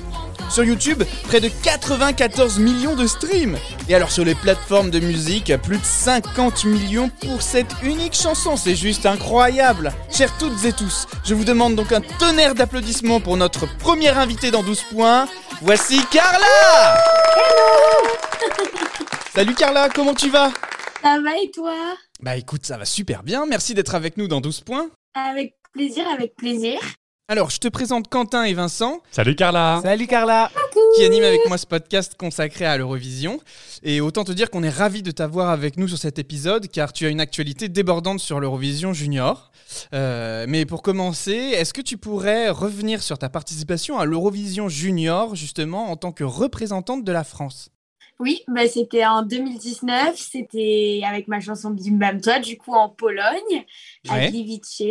[0.50, 3.56] Sur YouTube, près de 94 millions de streams.
[3.88, 8.56] Et alors sur les plateformes de musique, plus de 50 millions pour cette unique chanson.
[8.56, 9.92] C'est juste incroyable.
[10.10, 14.50] Chers toutes et tous, je vous demande donc un tonnerre d'applaudissements pour notre première invitée
[14.50, 15.28] dans 12 points.
[15.62, 16.96] Voici Carla
[19.34, 20.50] Salut Carla, comment tu vas?
[21.02, 21.74] Ça va et toi?
[22.20, 23.46] Bah écoute, ça va super bien.
[23.46, 24.88] Merci d'être avec nous dans 12 points.
[25.14, 26.80] Avec plaisir, avec plaisir.
[27.30, 29.78] Alors, je te présente Quentin et Vincent, Salut Carla.
[29.84, 30.50] Salut Carla.
[30.96, 33.38] Qui animent avec moi ce podcast consacré à l'Eurovision.
[33.84, 36.92] Et autant te dire qu'on est ravis de t'avoir avec nous sur cet épisode, car
[36.92, 39.52] tu as une actualité débordante sur l'Eurovision Junior.
[39.94, 45.36] Euh, mais pour commencer, est-ce que tu pourrais revenir sur ta participation à l'Eurovision Junior,
[45.36, 47.70] justement, en tant que représentante de la France?
[48.20, 52.90] Oui, bah, c'était en 2019, c'était avec ma chanson Bim Bam Toi, du coup en
[52.90, 53.64] Pologne,
[54.10, 54.30] à Ouais.
[54.30, 54.82] Gliwice.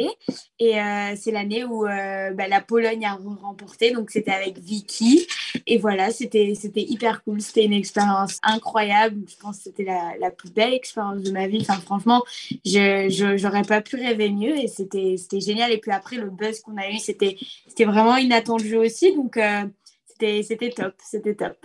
[0.58, 5.28] Et euh, c'est l'année où euh, bah, la Pologne a remporté, donc c'était avec Vicky.
[5.68, 9.22] Et voilà, c'était hyper cool, c'était une expérience incroyable.
[9.30, 11.60] Je pense que c'était la, la plus belle expérience de ma vie.
[11.62, 12.24] Enfin, franchement,
[12.66, 15.72] je j'aurais pas pu rêver mieux et c'était c'était génial.
[15.72, 17.38] Et puis après, le buzz qu'on a eu, c'était
[17.68, 19.16] c'était vraiment inattendu aussi.
[19.16, 19.66] Donc, euh,
[20.08, 21.58] c'était c'était top, c'était top.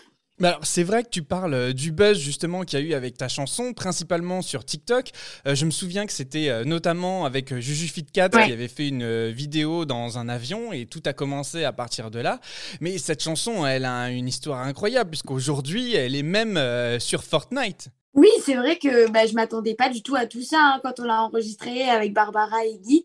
[0.43, 3.17] Alors, c'est vrai que tu parles euh, du buzz justement qu'il y a eu avec
[3.17, 5.11] ta chanson, principalement sur TikTok.
[5.47, 8.47] Euh, je me souviens que c'était euh, notamment avec euh, Juju Fitcat Ouais.
[8.47, 12.11] qui avait fait une euh, vidéo dans un avion et tout a commencé à partir
[12.11, 12.41] de là.
[12.81, 16.59] Mais cette chanson, elle a une histoire incroyable puisqu'aujourd'hui, elle est même
[16.99, 17.89] sur Fortnite.
[18.15, 20.81] Oui, c'est vrai que bah, je m'attendais pas du tout à tout ça hein.
[20.85, 23.05] quand on l'a enregistré avec Barbara et Git.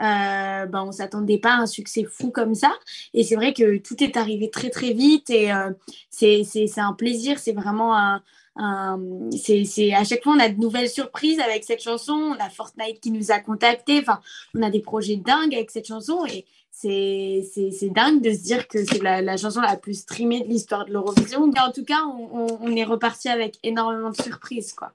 [0.00, 2.72] Euh, bah, on s'attendait pas à un succès fou comme ça.
[3.14, 5.70] Et c'est vrai que tout est arrivé très très vite et euh,
[6.10, 6.44] c'est
[6.78, 7.38] un plaisir.
[7.38, 8.22] C'est vraiment un,
[8.56, 9.00] un-
[9.36, 12.12] c'est à chaque fois on a de nouvelles surprises avec cette chanson.
[12.12, 13.98] On a Fortnite qui nous a contactés.
[14.00, 14.20] Enfin,
[14.54, 18.84] on a des projets dingues avec cette chanson et c'est dingue de se dire que
[18.84, 21.42] c'est la, chanson la plus streamée de l'histoire de l'Eurovision.
[21.58, 24.92] En tout cas, on, on- on est reparti avec énormément de surprises, quoi.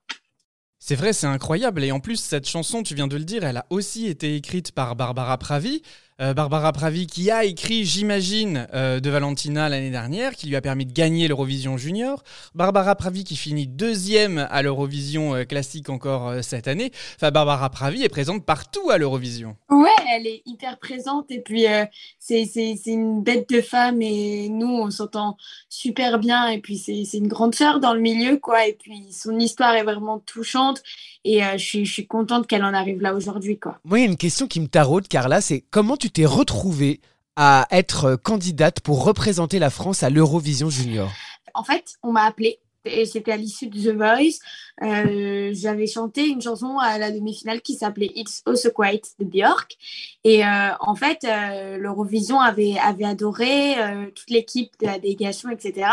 [0.86, 1.82] C'est vrai, c'est incroyable.
[1.86, 4.74] Et en plus, cette chanson, tu viens de le dire, elle a aussi été écrite
[4.74, 5.82] par Barbara Pravi.
[6.22, 10.62] Euh, Barbara Pravi qui a écrit, j'imagine, euh, de Valentina l'année dernière, qui lui a
[10.62, 12.24] permis de gagner l'Eurovision Junior.
[12.54, 16.92] Barbara Pravi qui finit deuxième à l'Eurovision euh, classique encore euh, cette année.
[17.16, 19.58] Enfin, Barbara Pravi est présente partout à l'Eurovision.
[19.72, 21.86] Ouais, elle est hyper présente et puis euh,
[22.20, 25.36] c'est c'est- c'est une bête de femme et nous, on s'entend
[25.68, 28.68] super bien et puis c'est c'est une grande sœur dans le milieu, quoi.
[28.68, 30.84] Et puis son histoire est vraiment touchante
[31.26, 33.80] et euh, je suis- je suis contente qu'elle en arrive là aujourd'hui, quoi.
[33.84, 37.02] Moi, il y a une question qui me taraude, Carla, c'est comment tu t'es retrouvée
[37.36, 41.12] à être candidate pour représenter la France à l'Eurovision Junior
[41.54, 44.40] En fait, on m'a appelée et c'était à l'issue de The Voice.
[44.82, 49.78] Euh, J'avais chanté une chanson à la demi-finale qui s'appelait It's Also Quiet de Björk.
[50.24, 53.76] Et euh, en fait, euh, l'Eurovision avait, avait adoré,
[54.16, 55.88] toute l'équipe de la délégation, etc.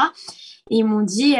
[0.71, 1.37] Et ils m'ont dit,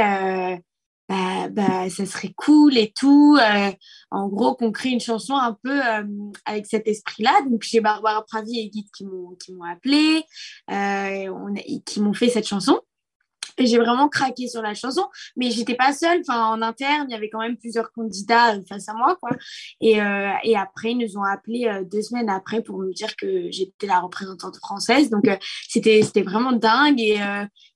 [1.11, 3.37] bah, bah, ça serait cool et tout.
[3.37, 3.73] euh,
[4.13, 6.05] en gros, qu'on crée une chanson un peu euh,
[6.45, 7.33] avec cet esprit-là.
[7.51, 10.23] Donc, j'ai Barbara Pravi et Guy qui m'ont qui m'ont appelé,
[10.71, 12.81] euh, on qui m'ont fait cette chanson.
[13.59, 16.21] Et j'ai vraiment craqué sur la chanson, mais j'étais pas seule.
[16.21, 19.31] Enfin, en interne, il y avait quand même plusieurs candidats euh, face à moi, quoi.
[19.81, 23.51] Et, euh, après, ils nous ont appelé euh, deux semaines après pour me dire que
[23.51, 25.11] j'étais la représentante française.
[25.11, 25.25] Donc,
[25.69, 27.17] c'était vraiment dingue et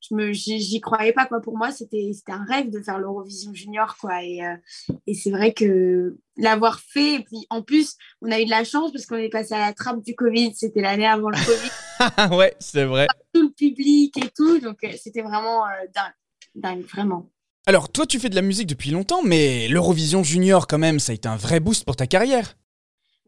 [0.01, 1.41] je me j'y croyais pas, quoi.
[1.41, 4.23] Pour moi, c'était un rêve de faire l'Eurovision Junior, quoi.
[4.23, 8.65] Et c'est vrai que l'avoir fait, et puis en plus, on a eu de la
[8.65, 10.53] chance parce qu'on est passé à la trappe du Covid.
[10.55, 11.71] C'était l'année avant le Covid
[12.37, 13.07] ouais, c'est vrai.
[13.33, 14.59] tout le public et tout.
[14.59, 16.13] Donc, euh, c'était vraiment euh, dingue.
[16.55, 17.31] Dingue, vraiment.
[17.67, 21.13] Alors, toi, tu fais de la musique depuis longtemps, mais l'Eurovision Junior, quand même, ça
[21.13, 22.57] a été un vrai boost pour ta carrière.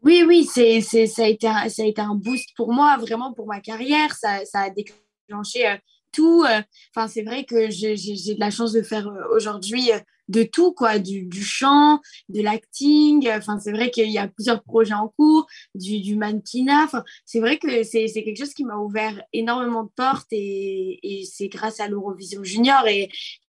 [0.03, 2.97] Oui, oui, c'est, c'est, ça, a été un, ça a été un boost pour moi,
[2.97, 4.13] vraiment pour ma carrière.
[4.13, 5.75] Ça, ça a déclenché euh,
[6.11, 6.43] tout.
[6.43, 6.61] euh.
[6.95, 10.73] Enfin, c'est vrai que j'ai, de la chance de faire euh, aujourd'hui euh, de tout,
[10.73, 13.29] quoi, du, du chant, de l'acting.
[13.29, 16.83] Enfin, c'est vrai qu'il y a plusieurs projets en cours, du, du mannequinat.
[16.83, 21.47] Enfin, c'est vrai que c'est, quelque chose qui m'a ouvert énormément de portes et, c'est
[21.47, 23.09] grâce à l'Eurovision Junior et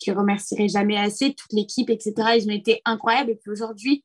[0.04, 2.14] je les remercierai jamais assez, toute l'équipe, etc.
[2.36, 3.30] Ils ont été incroyables.
[3.30, 4.04] Et puis aujourd'hui,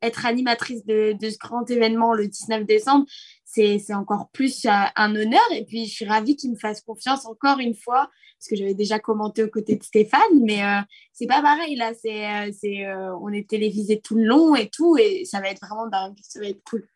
[0.00, 3.04] être animatrice de ce grand événement le 19 décembre,
[3.46, 5.40] c'est encore plus euh, un honneur.
[5.54, 8.74] Et puis, je suis ravie qu'ils me fassent confiance encore une fois, parce que j'avais
[8.74, 10.80] déjà commenté aux côtés de Stéphane, mais euh,
[11.12, 11.76] c'est pas pareil.
[11.76, 15.60] Là, c'est euh, on est télévisé tout le long et tout, et ça va être
[15.60, 15.88] vraiment.
[16.22, 16.86] Ça va être cool.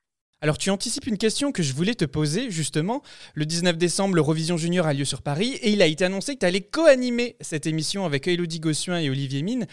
[0.42, 3.02] Alors tu anticipes une question que je voulais te poser justement.
[3.34, 6.38] Le 19 décembre, l'Eurovision Junior a lieu sur Paris et il a été annoncé que
[6.38, 9.66] tu allais co-animer cette émission avec Elodie Gossuin et Olivier Mine.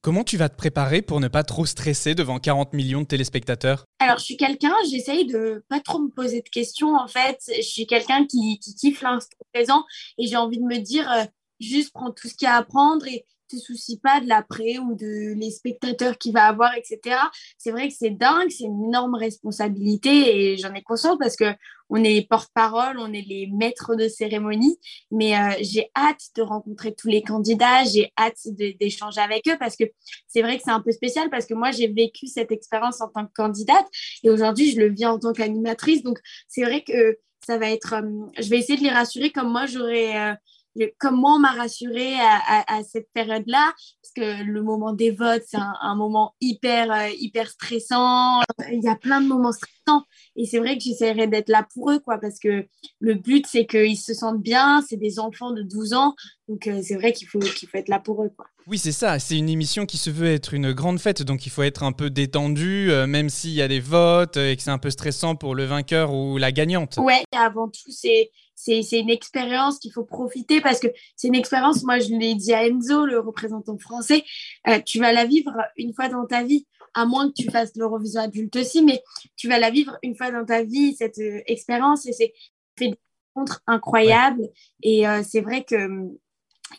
[0.00, 3.84] Comment tu vas te préparer pour ne pas trop stresser devant 40 millions de téléspectateurs?
[3.98, 7.38] Alors, je suis quelqu'un, j'essaye de pas trop me poser de questions, en fait.
[7.48, 9.84] Je suis quelqu'un qui, kiffe l'instant présent
[10.16, 11.24] et j'ai envie de me dire, euh,
[11.58, 14.78] juste prends tout ce qu'il y a à prendre et te soucie pas de l'après
[14.78, 17.16] ou de les spectateurs qu'il va avoir, etc.
[17.56, 21.46] C'est vrai que c'est dingue, c'est une énorme responsabilité et j'en ai conscience parce que
[21.90, 24.78] on est les porte-parole, on est les maîtres de cérémonie,
[25.10, 28.38] mais euh, j'ai hâte de rencontrer tous les candidats, j'ai hâte
[28.78, 29.84] d'échanger avec eux parce que
[30.26, 33.08] c'est vrai que c'est un peu spécial parce que moi j'ai vécu cette expérience en
[33.08, 33.86] tant que candidate
[34.22, 37.94] et aujourd'hui je le vis en tant qu'animatrice, donc c'est vrai que ça va être,
[37.94, 40.34] euh, je vais essayer de les rassurer comme moi j'aurais euh,
[40.78, 43.72] le- comme moi, on m'a rassurée à, cette période-là,
[44.02, 48.40] parce que le moment des votes, c'est un, un moment hyper, euh, hyper stressant.
[48.70, 50.04] Il y a plein de moments stressants.
[50.36, 52.66] Et c'est vrai que j'essaierai d'être là pour eux, quoi, parce que
[53.00, 54.82] le but, c'est qu'ils se sentent bien.
[54.88, 56.14] C'est des enfants de 12 ans.
[56.48, 58.46] Donc, euh, c'est vrai qu'il faut, qu'il faut être là pour eux, quoi.
[58.68, 59.18] Oui, c'est ça.
[59.18, 61.92] C'est une émission qui se veut être une grande fête, donc il faut être un
[61.92, 64.90] peu détendu, euh, même s'il y a des votes euh, et que c'est un peu
[64.90, 66.98] stressant pour le vainqueur ou la gagnante.
[66.98, 71.84] Ouais, avant tout, c'est c'est une expérience qu'il faut profiter parce que c'est une expérience,
[71.84, 74.24] moi je l'ai dit à Enzo, le représentant français,
[74.66, 77.74] euh, tu vas la vivre une fois dans ta vie, à moins que tu fasses
[77.76, 79.02] l'Eurovision adulte aussi, mais
[79.36, 82.34] tu vas la vivre une fois dans ta vie, cette euh, expérience, et c'est
[82.76, 82.98] fait des
[83.34, 84.48] rencontres incroyables.
[84.82, 86.10] Et euh, c'est vrai que hum,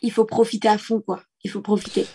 [0.02, 1.22] il faut profiter à fond, quoi.
[1.44, 2.06] Il faut profiter.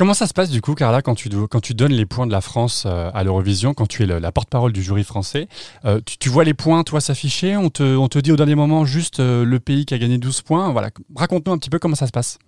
[0.00, 2.32] Comment ça se passe du coup, Carla, quand tu, quand tu donnes les points de
[2.32, 5.46] la France euh, à l'Eurovision, quand tu es la porte-parole du jury français
[5.84, 7.58] euh, tu, vois les points, toi, s'afficher?
[7.58, 10.16] On te, on te dit au dernier moment juste euh, le pays qui a gagné
[10.16, 10.72] 12 points.
[10.72, 10.88] Voilà.
[11.14, 12.38] Raconte-nous un petit peu comment ça se passe.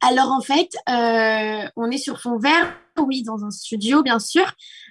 [0.00, 4.44] Alors en fait, euh, on est sur fond vert, oui, dans un studio, bien sûr.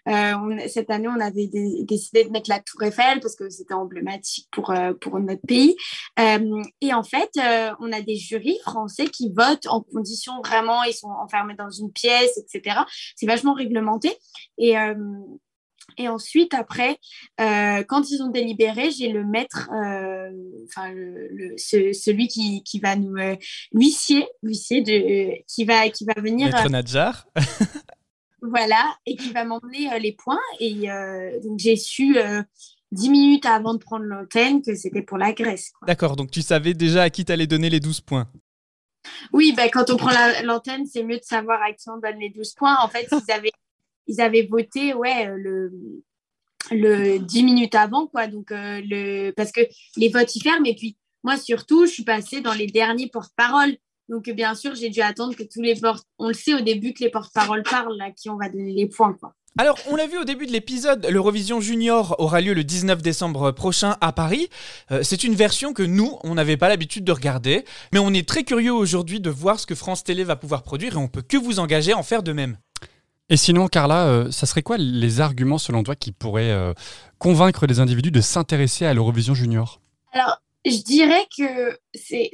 [0.07, 0.33] Euh,
[0.67, 4.47] cette année, on avait dé- décidé de mettre la Tour Eiffel parce que c'était emblématique
[4.51, 5.75] pour, euh, pour notre pays.
[6.17, 7.29] Et en fait,
[7.79, 11.91] on a des jurys français qui votent en conditions vraiment, ils sont enfermés dans une
[11.91, 12.81] pièce, etc.
[13.15, 14.15] C'est vachement réglementé.
[15.99, 16.97] Et ensuite, après,
[17.39, 20.31] euh, quand ils ont délibéré, j'ai le maître, euh,
[20.65, 23.35] enfin le, le- ce- celui qui, qui va nous euh,
[23.73, 27.27] l'huissier, l'huissier de qui va qui va venir, Maître euh, Nadjar.
[28.41, 30.39] voilà, et qui va m'emmener les points.
[30.59, 30.87] Et
[31.43, 32.17] donc j'ai su
[32.91, 35.71] dix minutes avant de prendre l'antenne que c'était pour la Grèce.
[35.85, 38.27] D'accord, donc tu savais déjà à qui t'allais donner les 12 points.
[39.31, 42.19] Oui, ben, quand on prend la- l'antenne, c'est mieux de savoir à qui on donne
[42.19, 42.77] les 12 points.
[42.81, 43.51] En fait, ils avaient,
[44.09, 45.71] ils avaient voté ouais, euh, le,
[46.71, 48.27] le 10 minutes avant, quoi.
[48.27, 49.61] Donc, euh, le, parce que
[49.95, 50.65] les votes y ferment.
[50.65, 53.77] Et puis, moi, surtout, je suis passée dans les derniers porte-parole.
[54.09, 56.93] Donc, bien sûr, j'ai dû attendre que tous les porte On le sait au début
[56.93, 59.35] que les porte-paroles parlent, à qui on va donner les points, quoi.
[59.57, 63.51] Alors, on l'a vu au début de l'épisode, l'Eurovision Junior aura lieu le 19 décembre
[63.51, 64.47] prochain à Paris.
[64.91, 68.27] Euh, c'est une version que nous, on n'avait pas l'habitude de regarder, mais on est
[68.27, 71.23] très curieux aujourd'hui de voir ce que France Télé va pouvoir produire et on peut
[71.23, 72.57] que vous engager à en faire de même.
[73.29, 76.73] Et sinon, Carla, euh, ça serait quoi les arguments selon toi qui pourraient euh,
[77.19, 79.79] convaincre des individus de s'intéresser à l'Eurovision Junior?
[80.11, 82.31] Alors, je dirais que c'est-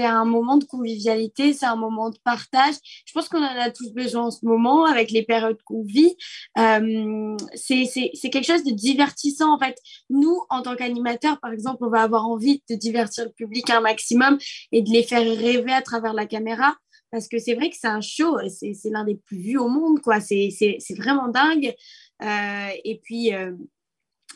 [0.00, 2.74] un moment de convivialité, c'est un moment de partage.
[3.06, 6.14] Je pense qu'on en a tous besoin en ce moment avec les périodes qu'on vit.
[6.58, 7.86] Euh, c'est
[8.30, 9.76] quelque chose de divertissant en fait.
[10.10, 13.80] Nous, en tant qu'animateurs, par exemple, on va avoir envie de divertir le public un
[13.80, 14.38] maximum
[14.72, 16.74] et de les faire rêver à travers la caméra.
[17.12, 20.00] Parce que c'est vrai que c'est un show, c'est l'un des plus vus au monde,
[20.00, 20.18] quoi.
[20.20, 21.74] C'est vraiment dingue.
[22.22, 23.52] Euh, et puis, euh,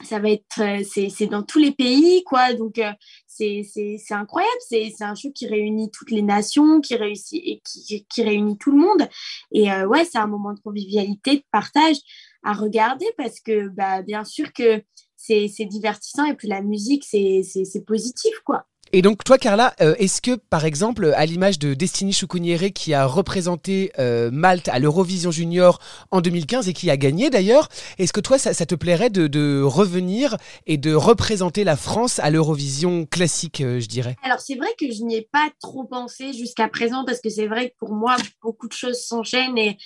[0.05, 2.53] ça va être, euh, c'est dans tous les pays, quoi.
[2.53, 2.93] Donc, euh,
[3.27, 3.65] c'est
[4.11, 4.53] incroyable.
[4.69, 8.73] C'est un show qui réunit toutes les nations, qui, réussit, et qui, qui réunit tout
[8.73, 9.09] le monde.
[9.53, 11.97] Et ouais, c'est un moment de convivialité, de partage
[12.43, 14.83] à regarder parce que, bah, bien sûr que
[15.17, 18.67] c'est divertissant et puis la musique, c'est positif, quoi.
[18.93, 22.95] Et donc toi Carla, euh, est-ce que par exemple à l'image de Destiny Choukouniere qui
[22.95, 25.81] a représenté euh, Malte à l'Eurovision Junior
[26.13, 27.69] en 2015 et qui a gagné d'ailleurs,
[27.99, 32.31] est-ce que toi ça, te plairait de, de revenir et de représenter la France à
[32.31, 34.17] l'Eurovision classique, euh, je dirais?
[34.23, 37.49] Alors, c'est vrai que je n'y ai pas trop pensé jusqu'à présent parce que c'est
[37.49, 39.79] vrai que pour moi, beaucoup de choses s'enchaînent et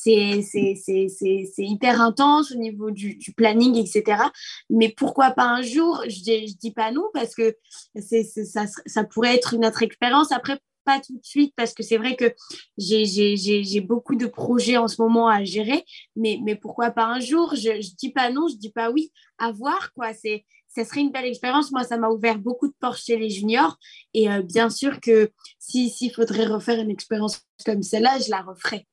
[0.00, 4.22] c'est hyper intense au niveau du, planning, etc.
[4.70, 6.02] Mais pourquoi pas un jour?
[6.06, 6.18] Je
[6.48, 7.56] je dis pas non parce que
[8.00, 10.32] ça, ça pourrait être une autre expérience.
[10.32, 12.32] Après, pas tout de suite parce que c'est vrai que
[12.78, 15.84] j'ai- beaucoup de projets en ce moment à gérer.
[16.16, 17.54] Mais, mais pourquoi pas un jour?
[17.54, 19.12] Je je dis pas non, je dis pas oui.
[19.38, 20.14] À voir, quoi.
[20.14, 21.72] C'est ça serait une belle expérience.
[21.72, 23.76] Moi, ça m'a ouvert beaucoup de portes chez les juniors.
[24.14, 28.42] Et euh, bien sûr que si- s'il faudrait refaire une expérience comme celle-là, je la
[28.42, 28.86] referai.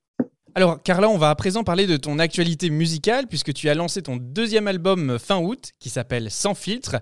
[0.58, 4.02] Alors, Carla, on va à présent parler de ton actualité musicale, puisque tu as lancé
[4.02, 6.96] ton deuxième album euh, fin août, qui s'appelle Sans filtre,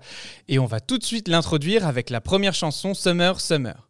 [0.48, 3.88] et on va tout de suite l'introduire avec la première chanson Summer Summer.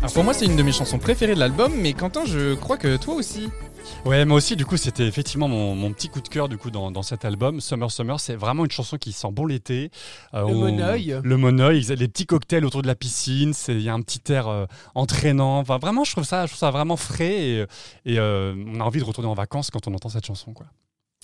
[0.00, 2.76] Alors pour moi, c'est une de mes chansons préférées de l'album, mais Quentin, je crois
[2.76, 3.50] que toi aussi.
[4.04, 6.72] Ouais, moi aussi, du coup, c'était effectivement mon, mon petit coup de cœur du coup
[6.72, 7.60] dans, dans cet album.
[7.60, 9.90] Summer Summer, c'est vraiment une chanson qui sent bon l'été.
[10.34, 11.20] Euh, Le on- monoeil.
[11.22, 14.32] Le monoeil, les petits cocktails autour de la piscine, c'est- il y a un petit
[14.32, 15.58] air euh, entraînant.
[15.60, 17.60] Enfin, vraiment, je trouve ça, je trouve ça vraiment frais et,
[18.04, 20.66] et, euh, on a envie de retourner en vacances quand on entend cette chanson, quoi.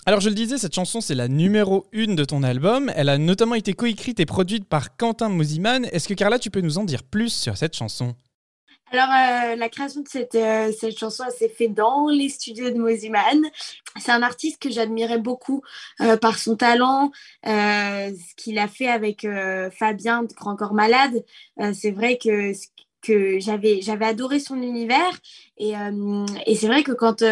[0.07, 2.91] Alors je le disais, cette chanson c'est la numéro 1 de ton album.
[2.95, 5.85] Elle a notamment été coécrite et produite par Quentin Mosiman.
[5.93, 8.15] Est-ce que Carla, tu peux nous en dire plus sur cette chanson?
[8.91, 12.79] Alors, euh, la création de cette, euh, cette chanson, s'est faite dans les studios de
[12.79, 13.45] Moziman.
[14.01, 15.63] C'est un artiste que j'admirais beaucoup
[16.01, 17.11] euh, par son talent,
[17.47, 21.23] euh, ce qu'il a fait avec euh, Fabien de Grand Corps Malade.
[21.61, 22.53] Euh, c'est vrai que,
[23.03, 25.19] que j'avais, j'avais adoré son univers.
[25.59, 25.75] Et,
[26.47, 27.23] et c'est vrai que quand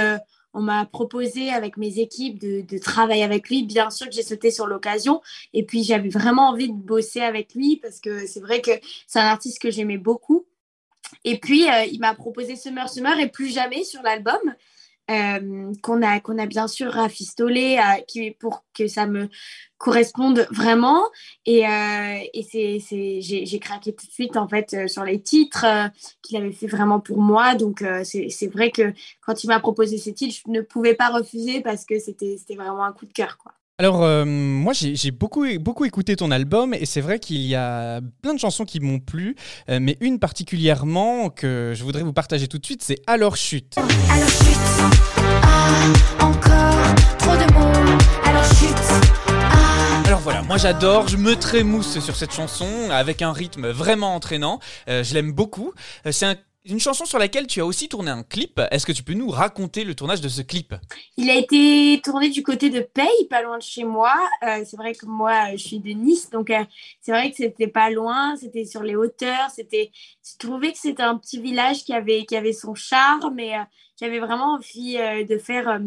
[0.52, 4.22] on m'a proposé avec mes équipes de, de travailler avec lui, bien sûr que j'ai
[4.22, 5.22] sauté sur l'occasion.
[5.54, 8.72] Et puis, j'avais vraiment envie de bosser avec lui parce que c'est vrai que
[9.06, 10.46] c'est un artiste que j'aimais beaucoup.
[11.24, 14.38] Et puis, euh, il m'a proposé Summer Summer et plus jamais sur l'album,
[15.10, 19.28] euh, qu'on a, a bien sûr rafistolé euh, pour que ça me
[19.78, 21.04] corresponde vraiment.
[21.44, 22.80] Et, et
[23.20, 25.66] j'ai, craqué tout de suite, en fait, sur les titres
[26.22, 27.54] qu'il avait fait vraiment pour moi.
[27.54, 31.10] Donc, c'est, c'est vrai que quand il m'a proposé ces titres, je ne pouvais pas
[31.10, 33.52] refuser parce que c'était, c'était vraiment un coup de cœur, quoi.
[33.78, 38.00] Alors euh, moi j'ai beaucoup, beaucoup écouté ton album et c'est vrai qu'il y a
[38.22, 39.36] plein de chansons qui m'ont plu,
[39.68, 43.76] euh, mais une particulièrement que je voudrais vous partager tout de suite, c'est Alors chute.
[43.76, 44.56] Alors chute,
[45.42, 47.98] ah, encore trop de mots.
[48.24, 48.74] Alors chute,
[49.28, 50.02] ah.
[50.06, 54.58] Alors voilà, moi j'adore, je me trémousse sur cette chanson avec un rythme vraiment entraînant,
[54.88, 55.72] Euh, je l'aime beaucoup.
[56.06, 56.36] Euh, c'est un-
[56.68, 58.60] une chanson sur laquelle tu as aussi tourné un clip.
[58.70, 60.74] Est-ce que tu peux nous raconter le tournage de ce clip?
[61.16, 64.12] Il a été tourné du côté de Paye, pas loin de chez moi.
[64.42, 66.64] Euh, c'est vrai que moi, je suis de Nice, donc euh,
[67.00, 69.50] c'est vrai que c'était pas loin, c'était sur les hauteurs.
[69.54, 69.90] C'était,
[70.24, 73.62] je trouvais que c'était un petit village qui avait, qui avait son charme, et euh,
[74.00, 75.80] j'avais vraiment envie euh, de faire.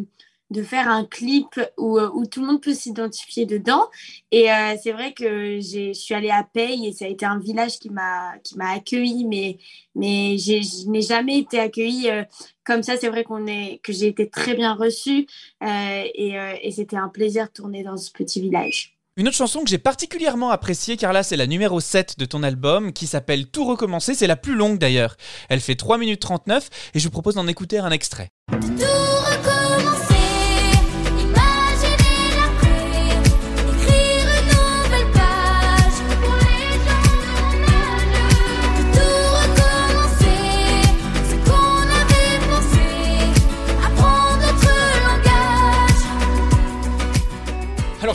[0.51, 3.87] De faire un clip où, euh, où tout le monde peut s'identifier dedans.
[4.31, 7.25] Et euh, c'est vrai que j'ai- je suis allée à Paye et ça a été
[7.25, 9.57] un village qui m'a qui m'a accueilli, mais,
[9.95, 12.23] mais j'ai- je n'ai jamais été accueillie euh,
[12.65, 12.97] comme ça.
[12.97, 15.27] C'est vrai qu'on est, que j'ai été très bien reçue
[15.63, 18.95] euh, et, euh, et c'était un plaisir de tourner dans ce petit village.
[19.17, 22.93] Une autre chanson que j'ai particulièrement appréciée, Carla, c'est la numéro 7 de ton album,
[22.93, 24.13] qui s'appelle Tout recommencer.
[24.15, 25.17] C'est la plus longue d'ailleurs.
[25.49, 28.29] Elle fait 3 minutes 39 et je vous propose d'en écouter un extrait.
[28.49, 28.57] Tout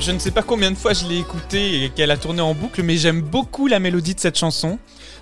[0.05, 2.55] je ne sais pas combien de fois je l'ai écoutée et qu'elle a tourné en
[2.55, 4.79] boucle, mais j'aime beaucoup la mélodie de cette chanson.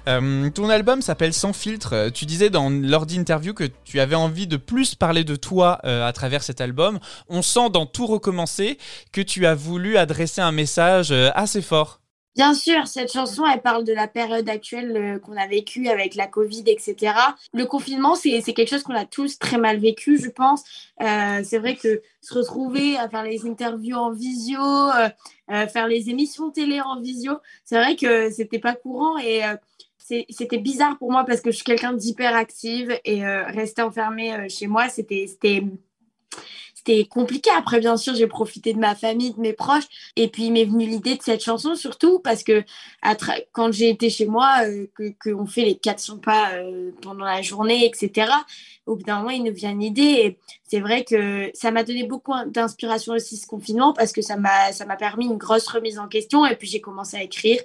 [0.09, 1.93] Euh, ton album s'appelle Sans filtre.
[1.93, 5.79] Euh, Tu disais dans lors d'interview que tu avais envie de plus parler de toi
[5.85, 6.99] euh, à travers cet album.
[7.29, 8.77] On sent dans Tout recommencer
[9.13, 12.02] que tu as voulu adresser un message assez fort.
[12.35, 16.15] Bien sûr, cette chanson, elle parle de la période actuelle euh, qu'on a vécue avec
[16.15, 17.13] la Covid, etc.
[17.53, 20.65] Le confinement, c'est quelque chose qu'on a tous très mal vécu, je pense.
[21.03, 26.09] Euh, c'est vrai que se retrouver à faire les interviews en visio, euh, faire les
[26.09, 29.43] émissions télé en visio, c'est vrai que c'était pas courant et
[29.99, 34.49] c'était bizarre pour moi parce que je suis quelqu'un d'hyper active et rester enfermée euh,
[34.49, 35.27] chez moi, c'était
[36.85, 37.51] c'était compliqué.
[37.57, 39.85] Après, bien sûr, j'ai profité de ma famille, de mes proches.
[40.17, 42.65] Et puis, il m'est venu l'idée de cette chanson, surtout parce que
[43.53, 47.43] quand j'ai été chez moi, euh, que qu'on fait les 400 pas euh, pendant la
[47.43, 48.31] journée, etc.,
[48.87, 50.39] au bout d'un moment, il nous vient une idée.
[50.65, 54.73] C'est vrai que ça m'a donné beaucoup d'inspiration aussi, ce confinement, parce que ça m'a
[54.73, 56.45] ça m'a permis une grosse remise en question.
[56.47, 57.61] Et puis, j'ai commencé à écrire.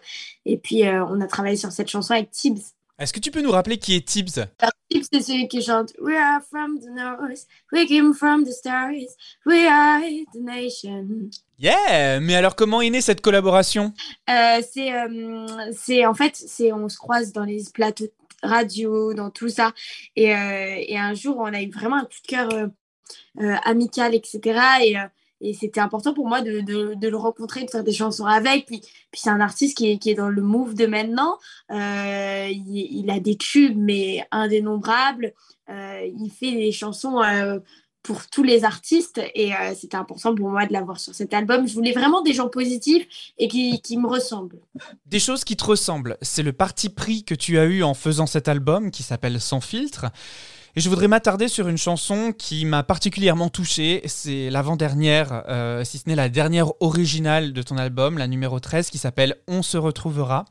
[0.46, 2.77] Et puis, euh, on a travaillé sur cette chanson avec Tibbs.
[3.00, 4.40] Est-ce que tu peux nous rappeler qui est Tibbs?
[4.60, 8.52] Alors, Tibbs, c'est celui qui chante We are from the north, we came from the
[8.52, 10.02] stars, we are
[10.34, 11.30] the nation.
[11.60, 13.94] Yeah Mais alors comment est née cette collaboration?
[14.30, 18.08] Euh, c'est, euh, en fait, c'est on se croise dans les plateaux
[18.44, 19.74] radio, dans tout ça,
[20.16, 22.68] et, euh, et un jour on a eu vraiment un coup de cœur euh,
[23.42, 24.60] euh, amical, etc.
[24.84, 24.96] Et,
[25.42, 28.66] et c'était important pour moi de, de, le rencontrer, de faire des chansons avec.
[28.66, 31.38] Puis, puis c'est un artiste qui est, qui est dans le move de maintenant.
[31.72, 35.34] Euh, il, a des tubes, mais indénombrables.
[35.70, 37.60] Euh, il fait des chansons euh,
[38.02, 41.68] pour tous les artistes et c'était important pour moi de l'avoir sur cet album.
[41.68, 43.06] Je voulais vraiment des gens positifs
[43.38, 44.62] et qui, qui me ressemblent.
[45.06, 48.26] Des choses qui te ressemblent, c'est le parti pris que tu as eu en faisant
[48.26, 50.06] cet album qui s'appelle Sans filtre.
[50.78, 54.04] Et je voudrais m'attarder sur une chanson qui m'a particulièrement touché.
[54.06, 58.92] C'est l'avant-dernière, euh, si ce n'est la dernière originale de ton album, la numéro 13,
[58.92, 60.46] qui s'appelle On se retrouvera.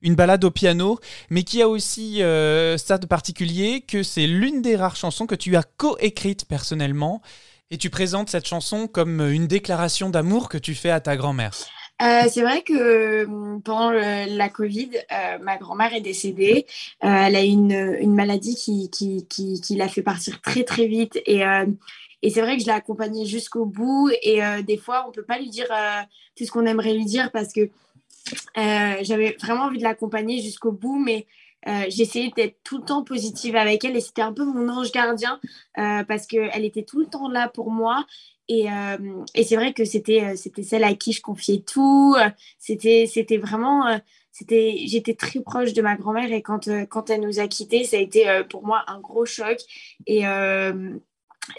[0.00, 0.98] une balade au piano,
[1.28, 5.34] mais qui a aussi euh, ça de particulier que c'est l'une des rares chansons que
[5.34, 7.20] tu as coécrite personnellement.
[7.70, 11.54] Et tu présentes cette chanson comme une déclaration d'amour que tu fais à ta grand-mère.
[12.02, 16.66] Euh, c'est vrai que euh, pendant la Covid, euh, ma grand-mère est décédée.
[17.04, 20.86] Euh, elle a eu une, maladie qui, qui, qui, qui l'a fait partir très très
[20.86, 21.18] vite.
[21.26, 21.42] Et,
[22.22, 24.10] et c'est vrai que je l'ai accompagnée jusqu'au bout.
[24.22, 25.68] Et des fois, on peut pas lui dire
[26.36, 27.70] tout ce qu'on aimerait lui dire parce que
[28.54, 30.98] j'avais vraiment envie de l'accompagner jusqu'au bout.
[30.98, 31.26] Mais
[31.88, 33.96] j'essayais d'être tout le temps positive avec elle.
[33.96, 35.40] Et c'était un peu mon ange gardien
[35.78, 38.06] euh, parce qu'elle était tout le temps là pour moi.
[38.48, 42.14] Et, euh, et c'est vrai que c'était euh, c'était celle à qui je confiais tout.
[42.18, 44.00] Euh, C'était vraiment
[44.32, 47.96] c'était j'étais très proche de ma grand-mère et quand quand elle nous a quittés, ça
[47.96, 49.58] a été pour moi un gros choc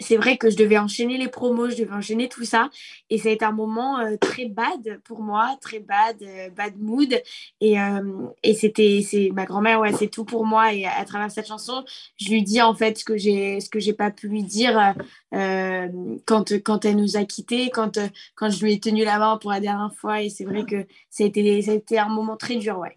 [0.00, 2.70] c'est vrai que je devais enchaîner les promos, je devais enchaîner tout ça.
[3.10, 6.78] Et ça a été un moment euh, très bad pour moi, très bad, euh, bad
[6.78, 7.20] mood.
[7.60, 10.72] Et, euh, et c'était, c'est ma grand-mère, ouais, c'est tout pour moi.
[10.74, 11.84] Et à, travers cette chanson,
[12.16, 14.94] je lui dis en fait ce que j'ai, ce que pas pu lui dire
[15.32, 17.98] quand, quand elle nous a quittés, quand,
[18.34, 20.22] quand je lui ai tenu la main pour la dernière fois.
[20.22, 22.94] Et c'est vrai que ça a été, ça a été un moment très dur, ouais.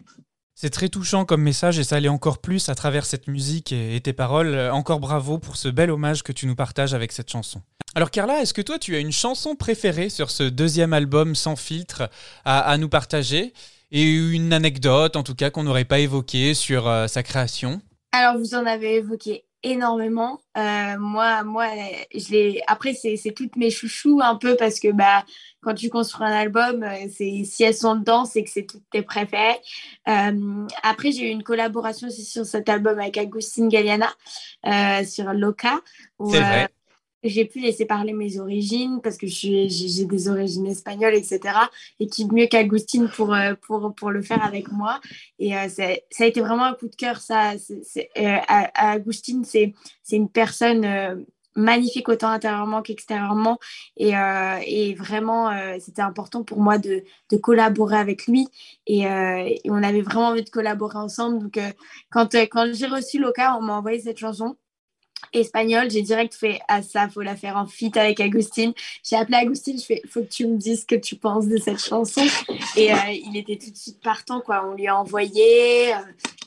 [0.62, 4.00] C'est très touchant comme message et ça allait encore plus à travers cette musique et,
[4.00, 4.54] tes paroles.
[4.54, 7.62] Euh, Encore bravo pour ce bel hommage que tu nous partages avec cette chanson.
[7.96, 11.56] Alors Carla, est-ce que toi tu as une chanson préférée sur ce deuxième album sans
[11.56, 12.08] filtre
[12.44, 13.54] à, à nous partager
[13.90, 17.82] et une anecdote en tout cas qu'on n'aurait pas évoquée sur euh, sa création?
[18.12, 20.40] Alors, vous en avez évoqué énormément.
[20.56, 21.66] Euh, moi, moi,
[22.14, 22.62] je l'ai.
[22.66, 25.24] Après, c'est c'est toutes mes chouchous un peu parce que bah,
[25.62, 28.88] quand tu construis un album, euh, c'est si elles sont dedans, c'est que c'est toutes
[28.90, 29.60] tes préférées.
[30.08, 34.12] Euh, après, j'ai eu une collaboration aussi sur cet album avec Agustin Galliana
[34.66, 35.80] euh, sur Loca.
[36.18, 36.68] où, euh, vrai.
[37.24, 39.68] J'ai pu laisser parler mes origines parce que j'ai
[40.06, 41.70] des origines espagnoles, etc.
[42.00, 45.00] Et qui mieux qu'Agustin pour, euh, pour, pour le faire avec moi.
[45.38, 45.84] Et euh, ça
[46.20, 47.20] a été vraiment un coup de cœur.
[47.20, 49.74] Ça, C'est- c'est- euh, à- à Agustin, c'est
[50.10, 51.16] une personne euh,
[51.54, 53.58] magnifique autant intérieurement qu'extérieurement.
[53.96, 58.48] Et, euh, et vraiment, euh, c'était important pour moi de, de collaborer avec lui.
[58.86, 61.38] Et, euh, et on avait vraiment envie de collaborer ensemble.
[61.40, 61.70] Donc, euh,
[62.10, 64.56] quand, euh, quand j'ai reçu Loca, on m'a envoyé cette chanson
[65.32, 68.72] espagnole, j'ai direct fait ah ça faut la faire en feat avec Agustin.
[69.02, 71.56] J'ai appelé Agustin, je fais faut que tu me dises ce que tu penses de
[71.56, 72.22] cette chanson
[72.76, 75.98] et euh, il était tout de suite partant quoi, on lui a envoyé euh,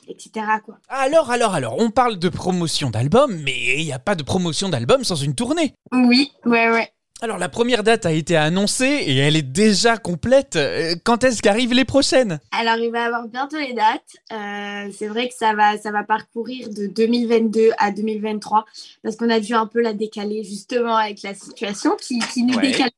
[0.08, 0.78] etc quoi.
[0.88, 4.68] Alors, alors, alors, on parle de promotion d'album, mais il n'y a pas de promotion
[4.68, 5.74] d'album sans une tournée.
[5.92, 6.90] Oui, ouais ouais.
[7.22, 10.56] Alors la première date a été annoncée et elle est déjà complète.
[10.56, 12.40] Euh, Quand est-ce qu'arrivent les prochaines?
[12.52, 14.16] Alors il va y avoir bientôt les dates.
[14.32, 18.66] Euh, c'est vrai que ça va ça va parcourir de 2022 à 2023
[19.02, 22.54] parce qu'on a dû un peu la décaler justement avec la situation qui, qui nous
[22.56, 22.70] Ouais.
[22.70, 22.90] décale.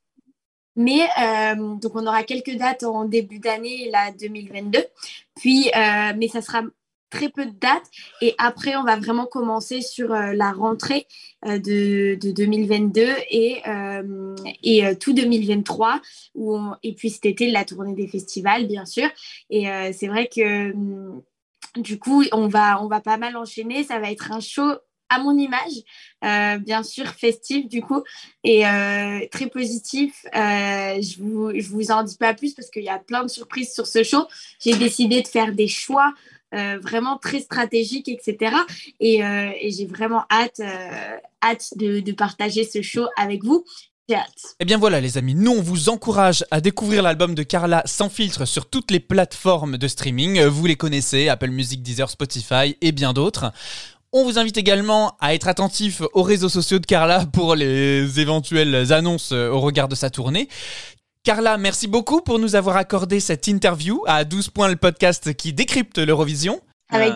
[0.74, 4.78] Mais euh, donc on aura quelques dates en début d'année là 2022.
[5.36, 6.62] Puis euh, mais ça sera
[7.10, 7.90] très peu de dates
[8.20, 11.06] et après on va vraiment commencer sur euh, la rentrée
[11.46, 16.00] euh, de, de 2022 et, euh, et tout 2023
[16.34, 19.08] où et puis cet été la tournée des festivals bien sûr
[19.50, 21.22] et c'est vrai que hum,
[21.76, 24.70] du coup on va on va pas mal enchaîner ça va être un show
[25.10, 28.02] à mon image, bien sûr festif du coup
[28.44, 28.64] et
[29.30, 30.26] très positif.
[30.34, 33.72] Je vous je vous en dis pas plus parce qu'il y a plein de surprises
[33.72, 34.26] sur ce show.
[34.60, 36.12] J'ai décidé de faire des choix
[36.54, 38.56] euh, vraiment très stratégiques, etc.
[39.00, 43.64] Et, euh, et j'ai vraiment hâte euh, hâte de, partager ce show avec vous.
[44.10, 44.56] Hâte.
[44.58, 48.08] Eh bien voilà les amis, nous on vous encourage à découvrir l'album de Carla sans
[48.08, 50.42] filtre sur toutes les plateformes de streaming.
[50.44, 53.52] Vous les connaissez, Apple Music, Deezer, Spotify et bien d'autres.
[54.10, 58.90] On vous invite également à être attentif aux réseaux sociaux de Carla pour les éventuelles
[58.94, 60.48] annonces au regard de sa tournée.
[61.28, 65.52] Carla, merci beaucoup pour nous avoir accordé cette interview à 12 points le podcast qui
[65.52, 66.62] décrypte l'Eurovision.
[66.88, 67.12] Avec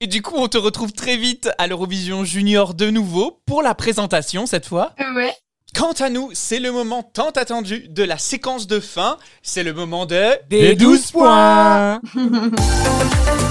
[0.00, 3.76] Et du coup, on te retrouve très vite à l'Eurovision Junior de nouveau pour la
[3.76, 4.92] présentation cette fois.
[5.14, 5.32] ouais.
[5.72, 9.18] Quant à nous, c'est le moment tant attendu de la séquence de fin.
[9.40, 10.32] C'est le moment de...
[10.48, 12.00] Des 12 points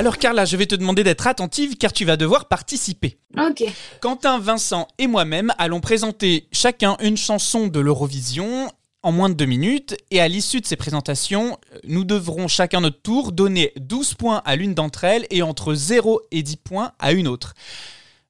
[0.00, 3.18] Alors Carla, je vais te demander d'être attentive car tu vas devoir participer.
[3.36, 3.64] Ok.
[4.00, 8.72] Quentin, Vincent et moi-même allons présenter chacun une chanson de l'Eurovision
[9.02, 13.02] en moins de deux minutes et à l'issue de ces présentations, nous devrons chacun notre
[13.02, 17.12] tour donner 12 points à l'une d'entre elles et entre 0 et 10 points à
[17.12, 17.52] une autre.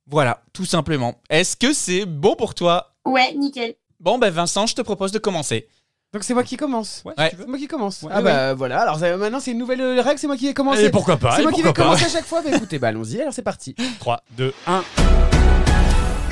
[0.08, 1.20] Voilà, tout simplement.
[1.30, 2.96] Est-ce que c'est bon pour toi?
[3.04, 3.76] Ouais, nickel.
[4.00, 5.68] Bon ben Vincent, je te propose de commencer.
[6.12, 7.02] Donc c'est moi qui commence.
[7.04, 7.14] Ouais.
[7.16, 8.02] C'est moi qui commence.
[8.02, 10.54] Ouais, ah bah voilà, alors maintenant c'est une nouvelle euh, règle, c'est moi qui vais
[10.54, 10.86] commencer.
[10.86, 12.42] Et pourquoi pas C'est et moi qui vais pourquoi pas commencer à chaque fois.
[12.42, 13.76] Bah écoutez, bah allons-y, alors c'est parti.
[14.00, 14.78] 3, 2, 1.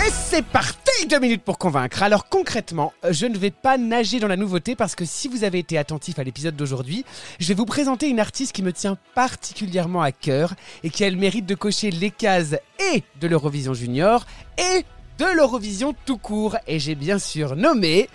[0.05, 2.03] Et c'est parti Deux minutes pour convaincre.
[2.03, 5.45] Alors concrètement, euh, je ne vais pas nager dans la nouveauté parce que si vous
[5.45, 7.05] avez été attentif à l'épisode d'aujourd'hui,
[7.39, 11.11] je vais vous présenter une artiste qui me tient particulièrement à cœur et qui a
[11.11, 12.57] le mérite de cocher les cases
[12.93, 14.27] et de l'Eurovision Junior
[14.59, 14.85] et
[15.19, 16.57] de l'Eurovision tout court.
[16.67, 18.09] Et j'ai bien sûr nommé...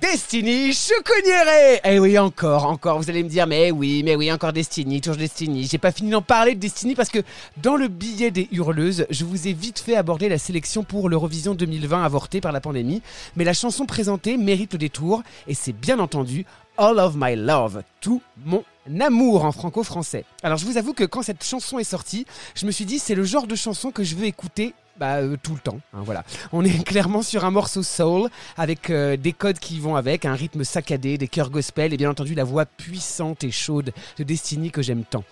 [0.00, 2.98] Destiny Choucouniere Eh oui, encore, encore.
[2.98, 5.64] Vous allez me dire, mais oui, mais oui, encore Destiny, toujours Destiny.
[5.64, 7.20] J'ai pas fini d'en parler de Destiny parce que
[7.62, 11.54] dans le billet des hurleuses, je vous ai vite fait aborder la sélection pour l'Eurovision
[11.54, 13.00] 2020 avortée par la pandémie.
[13.36, 16.46] Mais la chanson présentée mérite le détour et c'est bien entendu
[16.78, 18.64] All of My Love, tout mon
[19.00, 20.24] amour en franco-français.
[20.42, 23.14] Alors je vous avoue que quand cette chanson est sortie, je me suis dit c'est
[23.14, 25.80] le genre de chanson que je veux écouter bah, euh, tout le temps.
[25.92, 26.24] hein, voilà.
[26.52, 30.34] On est clairement sur un morceau soul avec euh, des codes qui vont avec, un
[30.34, 34.70] rythme saccadé, des chœurs gospel et bien entendu la voix puissante et chaude de Destiny
[34.70, 35.24] que j'aime tant.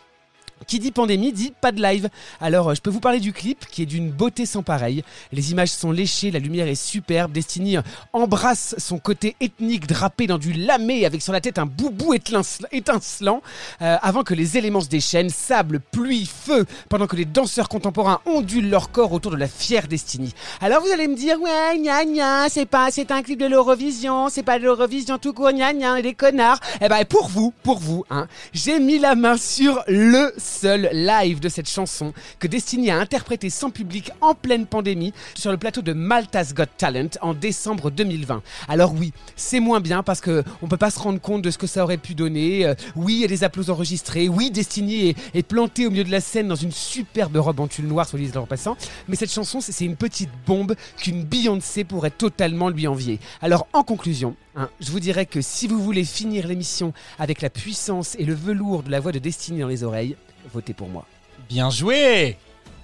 [0.67, 2.09] Qui dit pandémie dit pas de live.
[2.41, 5.05] Alors euh, je peux vous parler du clip qui est d'une beauté sans pareille.
[5.33, 7.33] Les images sont léchées, la lumière est superbe.
[7.33, 11.67] Destiny euh, embrasse son côté ethnique drapé dans du lamé avec sur la tête un
[11.67, 13.43] boubou étince- étincelant
[13.83, 18.21] euh, avant que les éléments se déchaînent, sable, pluie, feu, pendant que les danseurs contemporains
[18.27, 20.33] ondulent leur corps autour de la fière Destiny.
[20.61, 24.29] Alors vous allez me dire ouais gna gna c'est pas c'est un clip de l'Eurovision,
[24.29, 26.61] c'est pas de l'Eurovision tout court gna gna les connards.
[26.81, 31.41] Eh ben pour vous, pour vous hein, j'ai mis la main sur le seul live
[31.41, 35.83] de cette chanson que Destiny a interprété sans public en pleine pandémie sur le plateau
[35.83, 38.43] de Malta's Got Talent en décembre 2020.
[38.69, 41.59] Alors oui, c'est moins bien parce que on peut pas se rendre compte de ce
[41.59, 42.67] que ça aurait pu donner.
[42.67, 44.29] Euh, oui, il y a des applaudissements enregistrés.
[44.29, 47.67] Oui, Destiny est, est plantée au milieu de la scène dans une superbe robe en
[47.67, 48.77] tulle noire, soit dit en passant.
[49.09, 53.19] Mais cette chanson, c'est c'est une petite bombe qu'une Beyoncé pourrait totalement lui envier.
[53.43, 57.51] Alors en conclusion, hein, je vous dirais que si vous voulez finir l'émission avec la
[57.51, 60.17] puissance et le velours de la voix de Destiny dans les oreilles,
[60.53, 61.05] votez pour moi.
[61.49, 62.37] Bien joué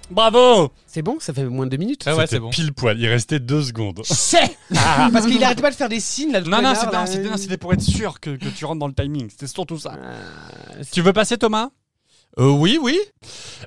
[0.09, 2.49] Bravo C'est bon Ça fait moins de deux minutes Ah ouais, C'était c'est bon.
[2.49, 4.01] Pile poil, il restait deux secondes.
[4.03, 6.39] C'est Ah, Parce qu'il arrêtait pas de faire des signes là.
[6.41, 6.99] le Non, non, connard, c'était- là.
[6.99, 9.29] non, c'était non, c'était pour être sûr que, que tu rentres dans le timing.
[9.29, 9.93] C'était surtout ça.
[9.97, 11.69] Euh, Tu veux passer, Thomas?
[12.39, 12.99] Euh, oui, oui.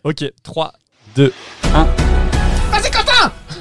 [0.04, 0.72] Ok, 3,
[1.16, 1.32] 2,
[1.74, 1.86] 1.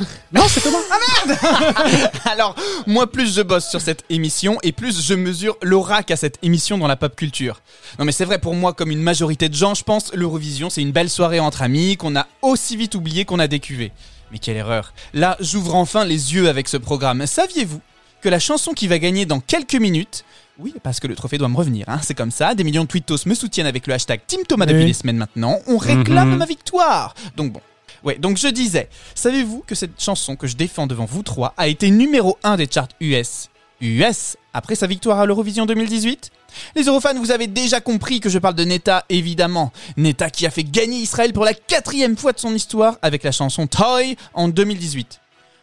[0.03, 2.09] Ah, c'est Non, c'est Thomas.
[2.25, 2.55] Alors,
[2.87, 6.77] moi, plus je bosse sur cette émission et plus je mesure l'aura qu'a cette émission
[6.77, 7.61] dans la pop culture.
[7.99, 10.81] Non, mais c'est vrai pour moi, comme une majorité de gens, je pense l'Eurovision, c'est
[10.81, 13.91] une belle soirée entre amis qu'on a aussi vite oublié qu'on a décuvé.
[14.31, 14.93] Mais quelle erreur.
[15.13, 17.25] Là, j'ouvre enfin les yeux avec ce programme.
[17.27, 17.81] Saviez-vous
[18.21, 20.25] que la chanson qui va gagner dans quelques minutes
[20.59, 22.53] oui, parce que le trophée doit me revenir, hein, c'est comme ça.
[22.53, 24.85] Des millions de tweetos me soutiennent avec le hashtag Team Thomas depuis Oui.
[24.85, 25.57] des semaines maintenant.
[25.65, 26.37] On réclame Mhm.
[26.37, 27.15] ma victoire.
[27.35, 27.61] Donc bon.
[28.03, 31.67] Ouais, donc je disais, savez-vous que cette chanson que je défends devant vous trois a
[31.67, 33.49] été numéro 1 des charts US
[33.81, 36.31] US après sa victoire à l'Eurovision 2018
[36.75, 39.71] Les Eurofans, vous avez déjà compris que je parle de Neta, évidemment.
[39.97, 43.31] Neta qui a fait gagner Israël pour la quatrième fois de son histoire avec la
[43.31, 45.19] chanson Toy en 2018.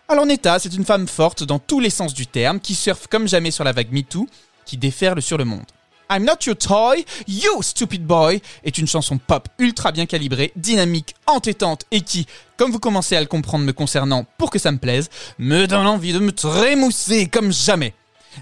[0.09, 3.29] Alors Neta, c'est une femme forte dans tous les sens du terme, qui surfe comme
[3.29, 4.27] jamais sur la vague MeToo,
[4.67, 5.67] qui déferle sur le monde.
[6.11, 11.15] I'm not your toy, you stupid boy est une chanson pop ultra bien calibrée, dynamique,
[11.27, 14.79] entêtante et qui, comme vous commencez à le comprendre me concernant pour que ça me
[14.79, 15.09] plaise,
[15.39, 17.95] me donne envie de me trémousser comme jamais.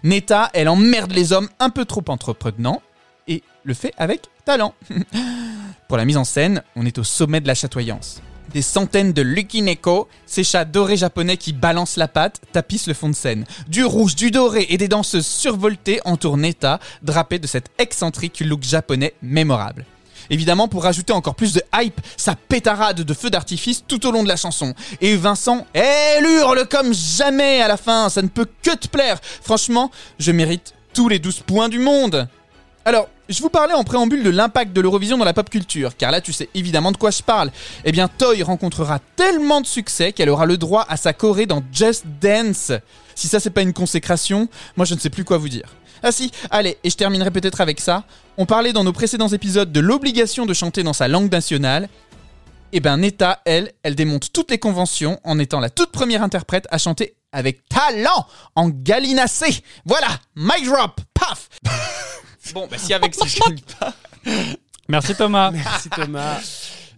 [0.03, 2.81] Neta, elle emmerde les hommes un peu trop entreprenants
[3.27, 4.75] et le fait avec talent.
[5.89, 8.23] Pour la mise en scène, on est au sommet de la chatoyance.
[8.53, 12.95] Des centaines de Lucky Neko, ces chats dorés japonais qui balancent la patte, tapissent le
[12.95, 13.45] fond de scène.
[13.69, 18.63] Du rouge, du doré et des danseuses survoltées entourent Neta, drapée de cet excentrique look
[18.63, 19.85] japonais mémorable.
[20.31, 24.23] Évidemment, pour rajouter encore plus de hype, ça pétarade de feux d'artifice tout au long
[24.23, 24.75] de la chanson.
[25.01, 29.19] Et Vincent, elle hurle comme jamais à la fin, ça ne peut que te plaire.
[29.23, 32.29] Franchement, je mérite tous les 12 points du monde.
[32.85, 36.11] Alors, je vous parlais en préambule de l'impact de l'Eurovision dans la pop culture, car
[36.11, 37.51] là tu sais évidemment de quoi je parle.
[37.85, 41.62] Eh bien, Toy rencontrera tellement de succès qu'elle aura le droit à sa choré dans
[41.72, 42.72] Just Dance.
[43.14, 45.74] Si ça c'est pas une consécration, moi je ne sais plus quoi vous dire.
[46.03, 48.05] Ah si, allez, et je terminerai peut-être avec ça.
[48.37, 51.89] On parlait dans nos précédents épisodes de l'obligation de chanter dans sa langue nationale.
[52.72, 56.68] Eh ben Neta, elle, elle démonte toutes les conventions en étant la toute première interprète
[56.70, 59.62] à chanter avec talent en galinacé.
[59.85, 61.49] Voilà, mic drop, paf
[62.53, 63.95] Bon, bah si avec ça je gagne pas.
[64.89, 65.51] Merci Thomas.
[65.51, 66.41] Merci Thomas.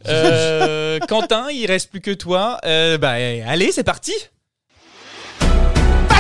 [0.07, 2.59] Euh, Quentin, il reste plus que toi.
[2.65, 3.11] Euh, bah
[3.47, 4.15] allez, c'est parti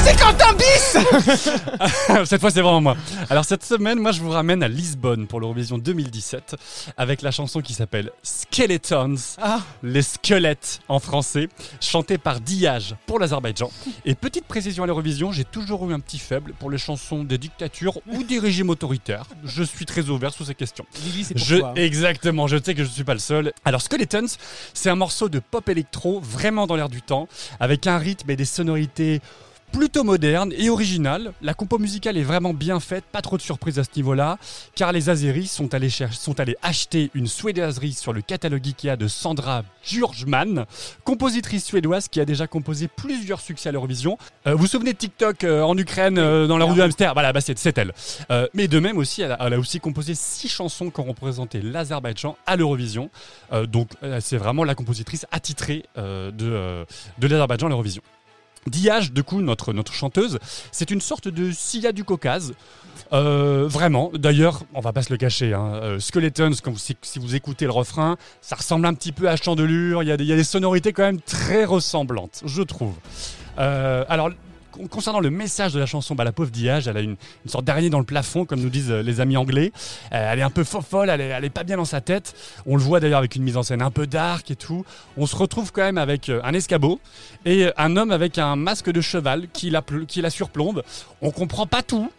[0.02, 2.96] Vas-y, Quentin, bis cette fois, c'est vraiment moi.
[3.28, 6.56] Alors, cette semaine, moi, je vous ramène à Lisbonne pour l'Eurovision 2017
[6.96, 9.60] avec la chanson qui s'appelle Skeletons, Ah.
[9.82, 11.48] les squelettes en français,
[11.80, 13.70] chantée par Diage pour l'Azerbaïdjan.
[14.06, 17.36] Et petite précision à l'Eurovision, j'ai toujours eu un petit faible pour les chansons des
[17.38, 19.24] dictatures ou des régimes autoritaires.
[19.44, 20.86] Je suis très ouvert sur ces questions.
[21.04, 21.68] Lily, c'est pour Je, toi.
[21.70, 21.74] hein.
[21.76, 23.52] exactement, je sais que je suis pas le seul.
[23.66, 24.26] Alors Skeletons,
[24.72, 27.28] c'est un morceau de pop électro vraiment dans l'air du temps,
[27.60, 29.20] avec un rythme et des sonorités
[29.72, 31.32] plutôt modernes et originales.
[31.42, 34.38] La compo musicale est vraiment bien faite, pas trop de surprises à ce niveau-là,
[34.74, 38.96] car les Azeris sont allés, cher- sont allés acheter une suédoiserie sur le catalogue Ikea
[38.96, 40.66] de Sandra Djurgman,
[41.04, 44.18] compositrice suédoise qui a déjà composé plusieurs succès à l'Eurovision.
[44.46, 47.12] Euh, vous vous souvenez de TikTok euh, en Ukraine, euh, dans la rue de Hamster
[47.14, 47.92] Voilà, bah, c'est elle.
[48.54, 51.60] Mais de même aussi, elle a, elle a aussi composé six chansons qui ont représenté
[51.62, 53.10] l'Azerbaïdjan à l'Eurovision.
[53.68, 53.90] Donc
[54.20, 58.02] c'est vraiment la compositrice attitrée de, de l'Azerbaïdjan à l'Eurovision.
[58.66, 60.38] Diage, du coup, notre, notre chanteuse,
[60.72, 62.52] c'est une sorte de Sia du Caucase.
[63.12, 64.10] Euh, vraiment.
[64.14, 65.52] D'ailleurs, on va pas se le cacher.
[65.54, 65.72] Hein.
[65.74, 69.36] euh, Skeletons, quand vous- si, vous écoutez le refrain, ça ressemble un petit peu à
[69.36, 70.02] Chandelure.
[70.02, 72.94] Il y, a des- il y a des sonorités quand même très ressemblantes, je trouve.
[73.58, 74.30] Euh, alors,
[74.90, 77.16] concernant le message de la chanson, bah, la pauvre Diage, elle a une,
[77.46, 79.72] sorte d'araignée dans le plafond, comme nous disent euh, les amis anglais.
[80.12, 82.34] Euh, elle est un peu folle, elle est, elle est pas bien dans sa tête.
[82.66, 84.84] On le voit d'ailleurs avec une mise en scène un peu dark et tout.
[85.16, 87.00] On se retrouve quand même avec euh, un escabeau
[87.44, 90.82] et un homme avec un masque de cheval qui la, surplombe.
[91.22, 92.10] On comprend pas tout.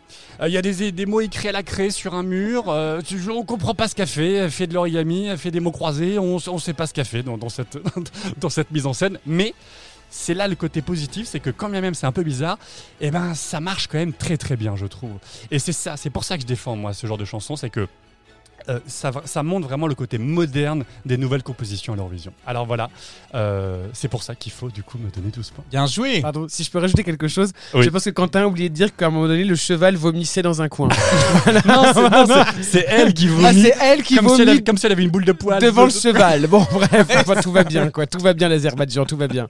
[0.43, 2.65] Il y a des, mots écrits à la craie sur un mur.
[2.69, 2.99] Euh,
[3.29, 4.33] on comprend pas ce qu'elle fait.
[4.33, 6.17] Elle fait de l'origami, elle fait des mots croisés.
[6.17, 7.77] On, on sait pas ce qu'elle fait dans, dans cette,
[8.39, 9.19] dans cette mise en scène.
[9.25, 9.53] Mais
[10.12, 12.59] c'est là le côté positif, c'est que quand bien même c'est un peu bizarre,
[12.99, 15.18] eh ben ça marche quand même très très bien, je trouve.
[15.49, 17.72] Et c'est ça, c'est pour ça que je défends moi ce genre de chanson, c'est
[17.72, 17.88] que
[18.70, 22.34] euh, ça, montre vraiment le côté moderne des nouvelles compositions à l'Eurovision.
[22.45, 22.89] Alors voilà,
[23.36, 25.64] euh, c'est pour ça qu'il faut du coup me donner 12 points.
[25.70, 27.84] Bien joué Pardon, si je peux rajouter quelque chose, Oui.
[27.84, 30.41] je pense que Quentin a oublié de dire qu'à un moment donné, le cheval vomissait
[30.41, 30.88] dans un coin.
[31.66, 31.84] non,
[32.62, 33.45] c'est, elle qui vomit.
[33.45, 35.26] Ah, c'est elle qui comme, si elle, vomit avait- comme si elle avait une boule
[35.26, 35.62] de poil.
[35.62, 36.47] devant le cheval.
[36.47, 38.05] Bon, bref, enfin, tout va bien, quoi.
[38.07, 39.47] Tout va bien, l'Azerbaïdjan, tout va bien.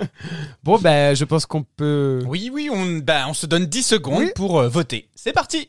[0.64, 2.22] bon, ben, je pense qu'on peut.
[2.26, 4.30] Oui, oui, on, bah, on se donne 10 secondes Oui.
[4.34, 5.08] pour euh, voter.
[5.14, 5.68] C'est parti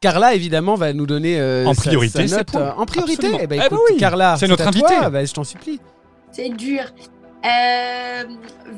[0.00, 1.38] Carla, évidemment, va nous donner.
[1.38, 3.26] euh, En priorité, sa note, euh, En priorité.
[3.28, 4.94] Eh ben, Eh ben écoute, oui, Carla, c'est notre invitée.
[5.12, 5.78] Ben, je t'en supplie.
[6.32, 6.84] C'est dur.
[7.44, 8.22] Euh,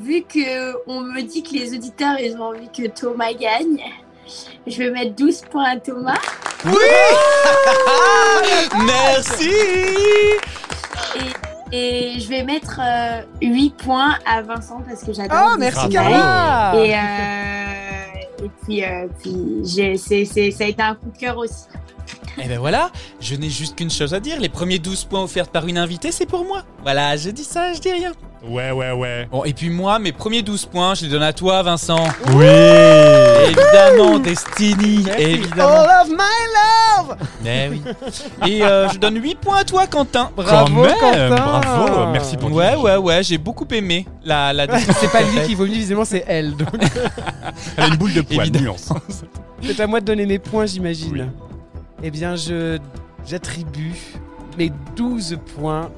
[0.01, 3.77] vu que on me dit que les auditeurs ils ont envie que Thomas gagne,
[4.67, 6.17] je vais mettre 12 points à Thomas.
[8.85, 9.51] Merci
[11.73, 15.51] Et je vais mettre euh, 8 points à Vincent parce que j'adore.
[15.53, 15.89] Oh, merci.
[15.89, 18.02] Carla Et, euh,
[18.43, 21.65] et puis, euh, puis j'ai- c'est- c'est- ça a été un coup de cœur aussi.
[22.41, 24.39] Et ben voilà, je n'ai juste qu'une chose à dire.
[24.39, 26.63] Les premiers 12 points offerts par une invitée, c'est pour moi.
[26.81, 28.11] Voilà, je dis ça, je dis rien.
[28.45, 29.27] Ouais, ouais, ouais.
[29.31, 32.03] Bon, et puis moi, mes premiers 12 points, je les donne à toi, Vincent.
[32.33, 32.45] Oui.
[33.45, 35.69] Évidemment, Destiny, évidemment.
[35.69, 37.81] All of my love Mais oui.
[38.49, 40.29] Et euh, je donne 8 points à toi, Quentin.
[40.35, 45.11] Bravo, même, Quentin bravo, merci pour Ouais, ouais, ouais, j'ai beaucoup aimé la, la C'est
[45.11, 46.55] pas lui qui vomit, visiblement, c'est elle.
[46.57, 46.69] Donc,
[47.77, 48.65] Elle a une boule de poil, Évidemment.
[48.71, 48.89] nuance.
[49.61, 51.11] c'est à moi de donner mes points, j'imagine.
[51.13, 51.21] Oui.
[52.03, 52.77] Eh bien, je
[53.25, 53.93] j'attribue
[54.57, 55.89] mes 12 points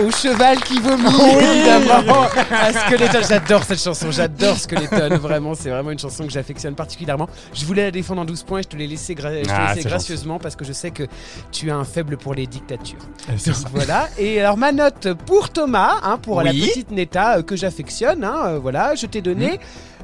[0.00, 1.02] au cheval qui vomit,
[1.40, 2.26] évidemment.
[2.52, 3.20] À Skeleton.
[3.28, 5.16] J'adore cette chanson, j'adore Skeleton.
[5.18, 7.28] Vraiment, c'est vraiment une chanson que j'affectionne particulièrement.
[7.52, 10.38] Je voulais la défendre en 12 points et je te l'ai laissé, gra- Ah, gracieusement
[10.38, 11.04] parce que je sais que
[11.50, 12.98] tu as un faible pour les dictatures.
[13.28, 14.08] Eh, Donc, voilà.
[14.18, 16.60] Et alors ma note pour Thomas, hein, pour la Oui.
[16.68, 19.58] petite Neta euh, que j'affectionne, hein, euh, voilà, je t'ai donné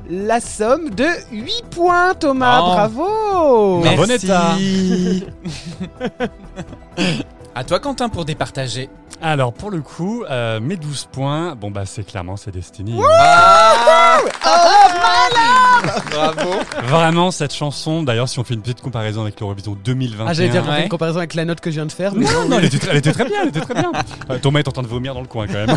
[0.09, 2.61] la somme de 8 points, Thomas.
[2.63, 2.75] Oh.
[2.75, 3.81] Bravo.
[3.81, 5.25] Bravo, Merci.
[7.55, 8.89] à toi, Quentin, pour départager.
[9.23, 13.01] Alors, pour le coup, euh, mes 12 points, bon, bah, c'est clairement, c'est Destiny.
[13.21, 14.19] Ah
[16.11, 16.51] Bravo.
[16.85, 20.27] Vraiment, cette chanson, d'ailleurs, si on fait une petite comparaison avec l'Eurovision 2021.
[20.29, 20.83] Ah, j'allais dire Ouais.
[20.85, 22.15] une comparaison avec la note que je viens de faire.
[22.15, 23.93] Mais Non, non, elle était, très- elle était très bien, elle était très bien.
[24.31, 25.77] Euh, Thomas est en train de vomir dans le coin quand même.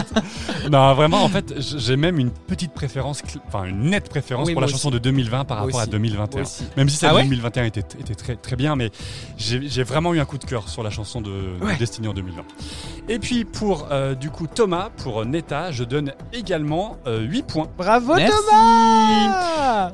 [0.70, 4.62] non, vraiment, en fait, j'ai même une petite préférence, enfin une nette préférence Oui, pour
[4.62, 5.90] la chanson de 2020 par Moi rapport à aussi.
[5.90, 6.40] 2021.
[6.40, 6.64] Moi aussi.
[6.76, 8.90] Même si celle Ah de ouais 2021 était, était très, très bien, mais
[9.36, 11.76] j'ai j'ai vraiment eu un coup de cœur sur la chanson de, de Ouais.
[11.76, 12.42] Destiny en 2020.
[13.08, 17.66] Et puis pour euh, du coup Thomas, pour Neta, je donne également euh, 8 points.
[17.78, 18.32] Bravo Merci.
[18.48, 19.92] Thomas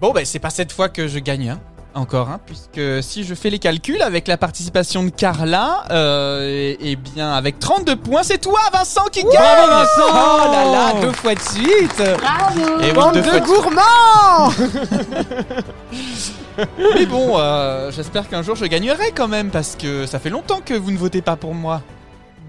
[0.00, 1.50] Bon, bah, c'est pas cette fois que je gagne.
[1.50, 1.60] hein.
[1.94, 6.96] Encore, hein, puisque si je fais les calculs avec la participation de Carla, euh, eh
[6.96, 9.32] bien avec 32 points, c'est toi Vincent qui gagne.
[9.32, 12.02] Bravo Vincent Oh là là, deux fois de suite.
[12.18, 12.80] Bravo.
[12.80, 14.52] Et oui, Bande deux de- gourmands
[16.94, 20.60] Mais bon, euh, j'espère qu'un jour je gagnerai quand même, parce que ça fait longtemps
[20.64, 21.82] que vous ne votez pas pour moi.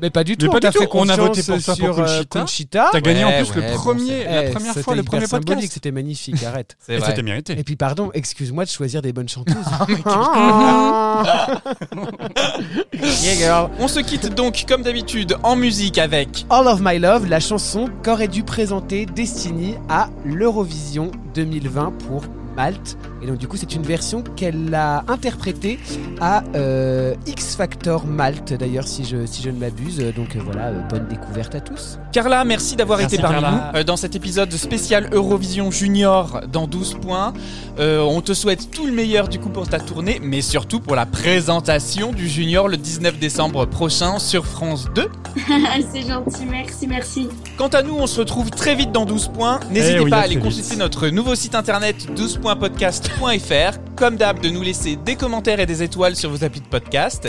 [0.05, 1.97] Mais pas du tout, Mais pas on tout, fait on a voté pour toi pour
[1.97, 2.39] euh, Conchita.
[2.41, 2.89] Conchita.
[2.91, 5.67] T'as gagné en plus ouais, le bon, premier, la première fois, le premier podcast.
[5.71, 6.77] C'était magnifique, arrête.
[6.87, 7.57] C'était mérité.
[7.57, 9.55] Et puis pardon, excuse-moi de choisir des bonnes chanteuses.
[13.39, 13.71] girl.
[13.79, 17.89] On se quitte donc comme d'habitude en musique avec All of My Love, la chanson
[18.03, 22.25] qu'aurait dû présenter Destiny à l'Eurovision 2020 pour
[22.55, 22.97] Malte.
[23.21, 25.79] Et donc du coup c'est une version qu'elle a interprétée
[26.21, 29.97] à euh, X Factor Malte d'ailleurs si je, si je ne m'abuse.
[30.15, 31.97] Donc euh, voilà, euh, bonne découverte à tous.
[32.11, 33.71] Carla, merci d'avoir été parmi Carla.
[33.73, 37.33] nous euh, dans cet épisode spécial Eurovision Junior dans 12 points.
[37.79, 40.95] Euh, on te souhaite tout le meilleur du coup pour ta tournée, mais surtout pour
[40.95, 45.09] la présentation du Junior le 19 décembre prochain sur France 2.
[45.93, 47.27] C'est gentil, merci, merci.
[47.57, 49.59] Quant à nous, on se retrouve très vite dans 12 points.
[49.71, 50.79] N'hésitez Eh oui, pas à à aller consulter vite.
[50.79, 52.07] notre nouveau site internet
[52.45, 53.77] 12pointspodcast.fr.
[53.95, 57.27] Comme d'hab, de nous laisser des commentaires et des étoiles sur vos applis de podcast.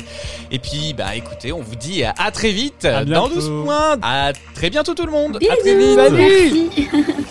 [0.51, 3.35] Et puis, bah écoutez, on vous dit à très vite À dans bientôt.
[3.35, 3.97] 12 points.
[4.03, 5.39] À très bientôt tout le monde.
[5.39, 5.97] Bisous, À très vite.
[5.97, 6.89] merci.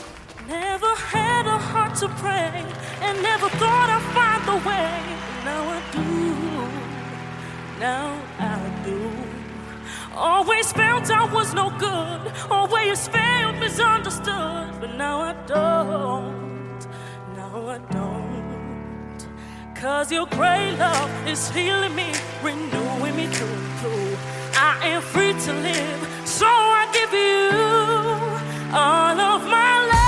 [0.48, 2.64] Never had a heart to pray
[3.04, 4.90] and never thought I'd find the way.
[5.44, 6.04] Now I do.
[7.80, 8.98] Now I do.
[10.18, 12.32] Always felt I was no good.
[12.50, 14.80] Always felt misunderstood.
[14.80, 16.45] But now I don't.
[17.90, 19.28] don't.
[19.76, 22.12] Cause your great love is healing me,
[22.44, 24.18] renewing me to and through.
[24.56, 30.05] I am free to live, so I give you all of my life.